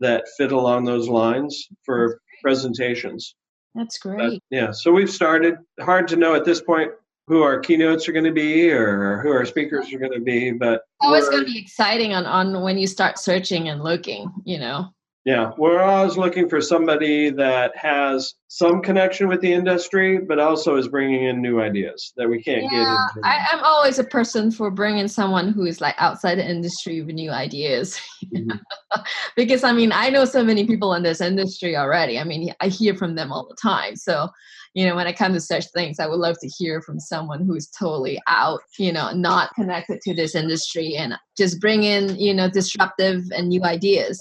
that 0.00 0.24
fit 0.36 0.52
along 0.52 0.84
those 0.84 1.08
lines 1.08 1.66
for 1.84 2.20
presentations 2.42 3.34
That's 3.74 3.98
But, 3.98 4.16
great. 4.16 4.42
yeah 4.50 4.72
so 4.72 4.92
we've 4.92 5.10
started 5.10 5.56
hard 5.80 6.08
to 6.08 6.16
know 6.16 6.34
at 6.34 6.44
this 6.44 6.60
point 6.60 6.92
who 7.28 7.42
our 7.42 7.60
keynotes 7.60 8.08
are 8.08 8.12
going 8.12 8.24
to 8.24 8.32
be 8.32 8.70
or 8.70 9.20
who 9.22 9.30
our 9.30 9.44
speakers 9.44 9.92
are 9.92 9.98
going 9.98 10.12
to 10.14 10.20
be. 10.20 10.50
But 10.50 10.80
always 11.00 11.28
going 11.28 11.44
to 11.44 11.52
be 11.52 11.58
exciting 11.58 12.14
on, 12.14 12.24
on 12.24 12.62
when 12.62 12.78
you 12.78 12.86
start 12.86 13.18
searching 13.18 13.68
and 13.68 13.82
looking, 13.84 14.32
you 14.44 14.58
know. 14.58 14.88
Yeah, 15.28 15.50
we're 15.58 15.82
always 15.82 16.16
looking 16.16 16.48
for 16.48 16.62
somebody 16.62 17.28
that 17.28 17.76
has 17.76 18.32
some 18.46 18.80
connection 18.80 19.28
with 19.28 19.42
the 19.42 19.52
industry, 19.52 20.16
but 20.16 20.38
also 20.38 20.76
is 20.76 20.88
bringing 20.88 21.24
in 21.24 21.42
new 21.42 21.60
ideas 21.60 22.14
that 22.16 22.26
we 22.26 22.42
can't 22.42 22.62
yeah, 22.62 22.70
get 22.70 22.78
into. 22.78 23.28
I, 23.28 23.46
am 23.52 23.62
always 23.62 23.98
a 23.98 24.04
person 24.04 24.50
for 24.50 24.70
bringing 24.70 25.06
someone 25.06 25.52
who 25.52 25.66
is 25.66 25.82
like 25.82 25.96
outside 25.98 26.36
the 26.36 26.48
industry 26.48 27.02
with 27.02 27.14
new 27.14 27.30
ideas. 27.30 28.00
Mm-hmm. 28.34 28.56
because 29.36 29.64
I 29.64 29.72
mean, 29.72 29.92
I 29.92 30.08
know 30.08 30.24
so 30.24 30.42
many 30.42 30.66
people 30.66 30.94
in 30.94 31.02
this 31.02 31.20
industry 31.20 31.76
already. 31.76 32.18
I 32.18 32.24
mean, 32.24 32.54
I 32.60 32.68
hear 32.68 32.94
from 32.94 33.14
them 33.14 33.30
all 33.30 33.46
the 33.46 33.56
time. 33.60 33.96
So, 33.96 34.30
you 34.72 34.86
know, 34.86 34.96
when 34.96 35.06
I 35.06 35.12
come 35.12 35.34
to 35.34 35.40
such 35.42 35.66
things, 35.74 36.00
I 36.00 36.06
would 36.06 36.20
love 36.20 36.36
to 36.40 36.48
hear 36.56 36.80
from 36.80 36.98
someone 36.98 37.44
who's 37.44 37.68
totally 37.68 38.18
out, 38.28 38.60
you 38.78 38.94
know, 38.94 39.12
not 39.12 39.54
connected 39.54 40.00
to 40.00 40.14
this 40.14 40.34
industry 40.34 40.96
and 40.96 41.16
just 41.36 41.60
bring 41.60 41.82
in, 41.82 42.18
you 42.18 42.32
know, 42.32 42.48
disruptive 42.48 43.24
and 43.36 43.50
new 43.50 43.62
ideas. 43.62 44.18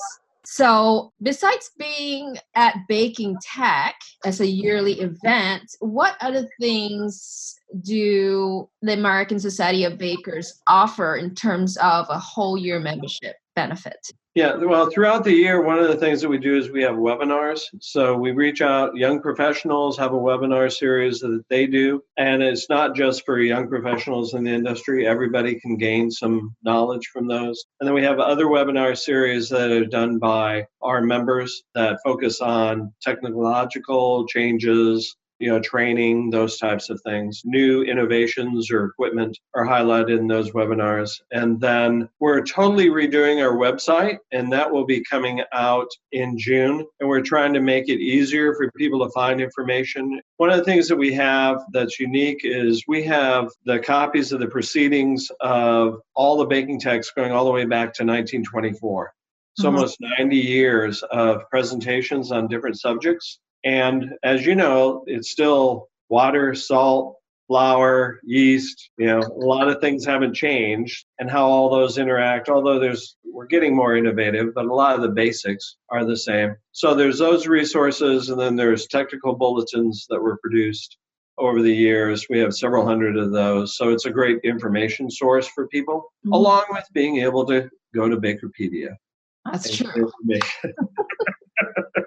So, 0.50 1.12
besides 1.22 1.72
being 1.78 2.38
at 2.56 2.74
Baking 2.88 3.36
Tech 3.42 3.96
as 4.24 4.40
a 4.40 4.48
yearly 4.48 5.02
event, 5.02 5.76
what 5.80 6.16
other 6.22 6.48
things 6.58 7.60
do 7.82 8.70
the 8.82 8.94
American 8.94 9.42
Society 9.42 9.84
of 9.84 9.98
Bakers 9.98 10.62
offer 10.66 11.18
in 11.18 11.36
terms 11.36 11.76
of 11.76 12.08
a 12.10 12.18
whole 12.18 12.58
year 12.58 12.80
membership 12.80 13.36
benefit? 13.58 14.00
Yeah, 14.38 14.56
well, 14.58 14.88
throughout 14.92 15.24
the 15.24 15.34
year, 15.34 15.64
one 15.64 15.80
of 15.80 15.88
the 15.88 15.96
things 15.96 16.22
that 16.22 16.30
we 16.30 16.38
do 16.38 16.56
is 16.60 16.70
we 16.70 16.84
have 16.84 16.94
webinars. 16.94 17.62
So 17.82 18.16
we 18.16 18.34
reach 18.34 18.62
out, 18.62 18.96
young 18.96 19.20
professionals 19.20 19.98
have 19.98 20.14
a 20.14 20.16
webinar 20.16 20.72
series 20.72 21.22
that 21.22 21.44
they 21.50 21.66
do. 21.66 22.04
And 22.18 22.44
it's 22.44 22.70
not 22.70 22.96
just 22.96 23.26
for 23.26 23.40
young 23.40 23.68
professionals 23.68 24.36
in 24.36 24.44
the 24.44 24.54
industry, 24.54 25.08
everybody 25.08 25.60
can 25.60 25.76
gain 25.76 26.12
some 26.12 26.56
knowledge 26.62 27.08
from 27.08 27.28
those. 27.28 27.66
And 27.80 27.88
then 27.88 27.96
we 27.96 28.04
have 28.04 28.20
other 28.20 28.46
webinar 28.46 28.96
series 28.96 29.50
that 29.50 29.72
are 29.72 29.86
done 29.86 30.20
by 30.20 30.68
our 30.84 31.02
members 31.02 31.64
that 31.74 31.98
focus 32.04 32.40
on 32.40 32.94
technological 33.02 34.28
changes, 34.28 35.16
you 35.40 35.50
know, 35.50 35.60
training, 35.60 36.30
those 36.30 36.58
types 36.58 36.90
of 36.90 37.02
things. 37.02 37.42
New 37.46 37.84
innovations 37.84 38.72
or 38.72 38.86
equipment 38.86 39.38
are 39.56 39.66
highlighted 39.66 40.18
in 40.18 40.28
those 40.28 40.52
webinars. 40.52 41.22
And 41.32 41.60
then 41.60 42.10
we're 42.20 42.42
totally 42.44 42.88
redoing 42.88 43.44
our 43.44 43.56
website, 43.56 44.18
and 44.32 44.52
that 44.52 44.72
will 44.72 44.86
be 44.86 45.04
coming 45.04 45.42
out 45.54 45.90
in 46.12 46.38
June. 46.38 46.86
And 47.00 47.10
we're 47.10 47.22
trying 47.22 47.54
to 47.54 47.62
make 47.62 47.90
it 47.90 48.00
easier 48.00 48.56
for 48.56 48.72
people 48.72 49.06
to 49.06 49.12
find 49.12 49.42
information. 49.42 50.20
One 50.38 50.50
of 50.50 50.58
the 50.58 50.64
things 50.64 50.88
that 50.88 50.98
we 50.98 51.14
have 51.14 51.64
that's 51.72 52.00
unique 52.00 52.42
is 52.44 52.84
we 52.88 53.04
have 53.04 53.50
the 53.66 53.80
copies 53.80 54.32
of 54.32 54.40
the 54.40 54.48
proceedings 54.48 55.30
of 55.42 56.00
all 56.16 56.38
the 56.38 56.46
Baking 56.46 56.80
Techs 56.80 57.12
going 57.12 57.32
all 57.32 57.46
the 57.46 57.52
way 57.52 57.66
back 57.66 57.94
to 57.96 58.04
1924. 58.04 59.14
It's 59.58 59.66
mm-hmm. 59.66 59.76
almost 59.76 59.98
90 60.20 60.38
years 60.38 61.04
of 61.04 61.50
presentations 61.50 62.32
on 62.32 62.48
different 62.48 62.80
subjects. 62.80 63.40
And 63.68 64.14
as 64.24 64.46
you 64.46 64.56
know, 64.56 65.04
it's 65.08 65.30
still 65.30 65.90
water, 66.08 66.56
salt, 66.56 67.18
flour, 67.48 68.22
yeast, 68.24 68.92
you 68.98 69.08
know, 69.08 69.20
a 69.20 69.46
lot 69.46 69.68
of 69.68 69.82
things 69.82 70.06
haven't 70.06 70.36
changed 70.36 71.06
and 71.20 71.30
how 71.30 71.48
all 71.48 71.70
those 71.70 71.98
interact, 71.98 72.48
although 72.48 72.80
there's 72.80 73.18
we're 73.26 73.46
getting 73.46 73.76
more 73.76 73.98
innovative, 73.98 74.54
but 74.56 74.68
a 74.68 74.74
lot 74.74 74.96
of 74.96 75.02
the 75.02 75.10
basics 75.10 75.76
are 75.90 76.06
the 76.06 76.16
same. 76.16 76.56
So 76.72 76.96
there's 76.96 77.20
those 77.20 77.46
resources 77.46 78.30
and 78.30 78.40
then 78.40 78.56
there's 78.56 78.88
technical 78.88 79.36
bulletins 79.36 80.08
that 80.10 80.22
were 80.22 80.38
produced 80.38 80.98
over 81.38 81.62
the 81.62 81.76
years. 81.76 82.26
We 82.30 82.40
have 82.40 82.54
several 82.54 82.86
hundred 82.86 83.18
of 83.18 83.34
those. 83.34 83.76
So 83.76 83.90
it's 83.90 84.06
a 84.06 84.12
great 84.12 84.40
information 84.46 85.12
source 85.12 85.46
for 85.50 85.68
people, 85.68 86.04
mm-hmm. 86.26 86.32
along 86.32 86.64
with 86.70 86.86
being 86.94 87.18
able 87.18 87.46
to 87.48 87.70
go 87.94 88.08
to 88.08 88.16
Bakerpedia. 88.16 88.96
That's 89.44 89.76
true. 89.76 90.10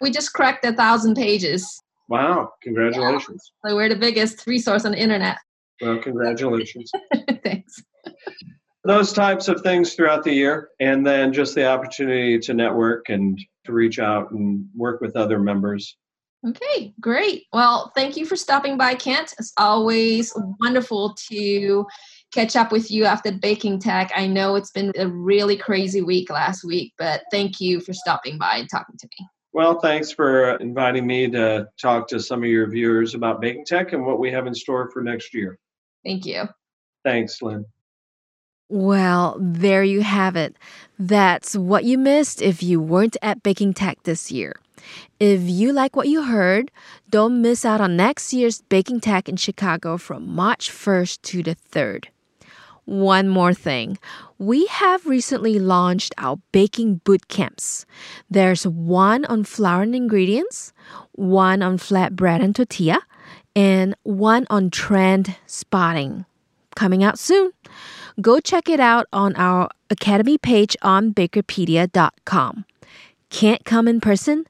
we 0.00 0.10
just 0.10 0.32
cracked 0.32 0.64
a 0.64 0.72
thousand 0.72 1.14
pages. 1.14 1.82
Wow! 2.08 2.50
Congratulations. 2.62 3.52
Yeah. 3.64 3.70
So 3.70 3.76
we're 3.76 3.88
the 3.88 3.96
biggest 3.96 4.46
resource 4.46 4.84
on 4.84 4.92
the 4.92 4.98
internet. 4.98 5.38
Well, 5.80 5.98
congratulations. 5.98 6.90
Thanks. 7.44 7.82
Those 8.84 9.12
types 9.12 9.48
of 9.48 9.60
things 9.60 9.94
throughout 9.94 10.24
the 10.24 10.32
year, 10.32 10.70
and 10.80 11.06
then 11.06 11.32
just 11.32 11.54
the 11.54 11.66
opportunity 11.66 12.38
to 12.40 12.54
network 12.54 13.08
and 13.08 13.38
to 13.66 13.72
reach 13.72 13.98
out 13.98 14.30
and 14.30 14.66
work 14.74 15.00
with 15.00 15.16
other 15.16 15.38
members. 15.38 15.96
Okay, 16.46 16.94
great. 17.00 17.44
Well, 17.52 17.92
thank 17.94 18.16
you 18.16 18.24
for 18.24 18.34
stopping 18.34 18.78
by, 18.78 18.94
Kent. 18.94 19.34
It's 19.38 19.52
always 19.58 20.32
wonderful 20.58 21.14
to 21.30 21.86
catch 22.32 22.56
up 22.56 22.72
with 22.72 22.90
you 22.90 23.04
after 23.04 23.30
Baking 23.30 23.78
Tech. 23.78 24.10
I 24.16 24.26
know 24.26 24.54
it's 24.54 24.70
been 24.70 24.92
a 24.96 25.06
really 25.06 25.56
crazy 25.56 26.00
week 26.00 26.30
last 26.30 26.64
week, 26.64 26.94
but 26.96 27.22
thank 27.30 27.60
you 27.60 27.80
for 27.80 27.92
stopping 27.92 28.38
by 28.38 28.56
and 28.56 28.70
talking 28.70 28.96
to 28.98 29.08
me. 29.18 29.26
Well, 29.52 29.80
thanks 29.80 30.12
for 30.12 30.52
uh, 30.52 30.56
inviting 30.58 31.06
me 31.06 31.28
to 31.30 31.68
talk 31.80 32.08
to 32.08 32.20
some 32.20 32.42
of 32.44 32.48
your 32.48 32.68
viewers 32.68 33.14
about 33.14 33.40
Baking 33.40 33.64
Tech 33.64 33.92
and 33.92 34.06
what 34.06 34.20
we 34.20 34.30
have 34.30 34.46
in 34.46 34.54
store 34.54 34.88
for 34.90 35.02
next 35.02 35.34
year. 35.34 35.58
Thank 36.04 36.24
you. 36.24 36.48
Thanks, 37.04 37.42
Lin. 37.42 37.64
Well, 38.68 39.36
there 39.40 39.82
you 39.82 40.02
have 40.02 40.36
it. 40.36 40.54
That's 40.98 41.56
what 41.56 41.82
you 41.82 41.98
missed 41.98 42.40
if 42.40 42.62
you 42.62 42.80
weren't 42.80 43.16
at 43.20 43.42
Baking 43.42 43.74
Tech 43.74 44.00
this 44.04 44.30
year. 44.30 44.54
If 45.18 45.42
you 45.42 45.72
like 45.72 45.96
what 45.96 46.08
you 46.08 46.22
heard, 46.22 46.70
don't 47.10 47.42
miss 47.42 47.64
out 47.64 47.80
on 47.80 47.96
next 47.96 48.32
year's 48.32 48.62
Baking 48.62 49.00
Tech 49.00 49.28
in 49.28 49.36
Chicago 49.36 49.98
from 49.98 50.32
March 50.32 50.70
1st 50.70 51.22
to 51.22 51.42
the 51.42 51.56
3rd. 51.56 52.06
One 52.90 53.28
more 53.28 53.54
thing. 53.54 53.98
We 54.38 54.66
have 54.66 55.06
recently 55.06 55.60
launched 55.60 56.12
our 56.18 56.40
baking 56.50 56.96
boot 57.04 57.28
camps. 57.28 57.86
There's 58.28 58.66
one 58.66 59.24
on 59.26 59.44
flour 59.44 59.82
and 59.82 59.94
ingredients, 59.94 60.72
one 61.12 61.62
on 61.62 61.78
flatbread 61.78 62.42
and 62.42 62.52
tortilla, 62.52 62.98
and 63.54 63.94
one 64.02 64.44
on 64.50 64.70
trend 64.70 65.36
spotting. 65.46 66.24
Coming 66.74 67.04
out 67.04 67.16
soon. 67.16 67.52
Go 68.20 68.40
check 68.40 68.68
it 68.68 68.80
out 68.80 69.06
on 69.12 69.36
our 69.36 69.70
Academy 69.88 70.36
page 70.36 70.76
on 70.82 71.14
bakerpedia.com. 71.14 72.64
Can't 73.30 73.64
come 73.64 73.86
in 73.86 74.00
person? 74.00 74.46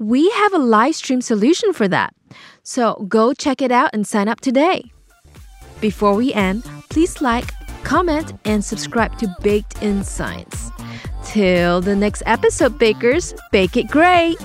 We 0.00 0.28
have 0.30 0.52
a 0.52 0.58
live 0.58 0.96
stream 0.96 1.20
solution 1.20 1.72
for 1.72 1.86
that. 1.86 2.12
So 2.64 3.06
go 3.08 3.32
check 3.32 3.62
it 3.62 3.70
out 3.70 3.90
and 3.92 4.04
sign 4.04 4.26
up 4.26 4.40
today. 4.40 4.90
Before 5.80 6.14
we 6.14 6.32
end, 6.32 6.64
please 6.88 7.20
like, 7.20 7.52
comment, 7.86 8.32
and 8.44 8.64
subscribe 8.64 9.16
to 9.18 9.32
Baked 9.42 9.80
in 9.80 10.02
Science. 10.02 10.70
Till 11.24 11.80
the 11.80 11.94
next 11.94 12.22
episode, 12.26 12.78
bakers, 12.78 13.32
bake 13.52 13.76
it 13.76 13.86
great! 13.88 14.36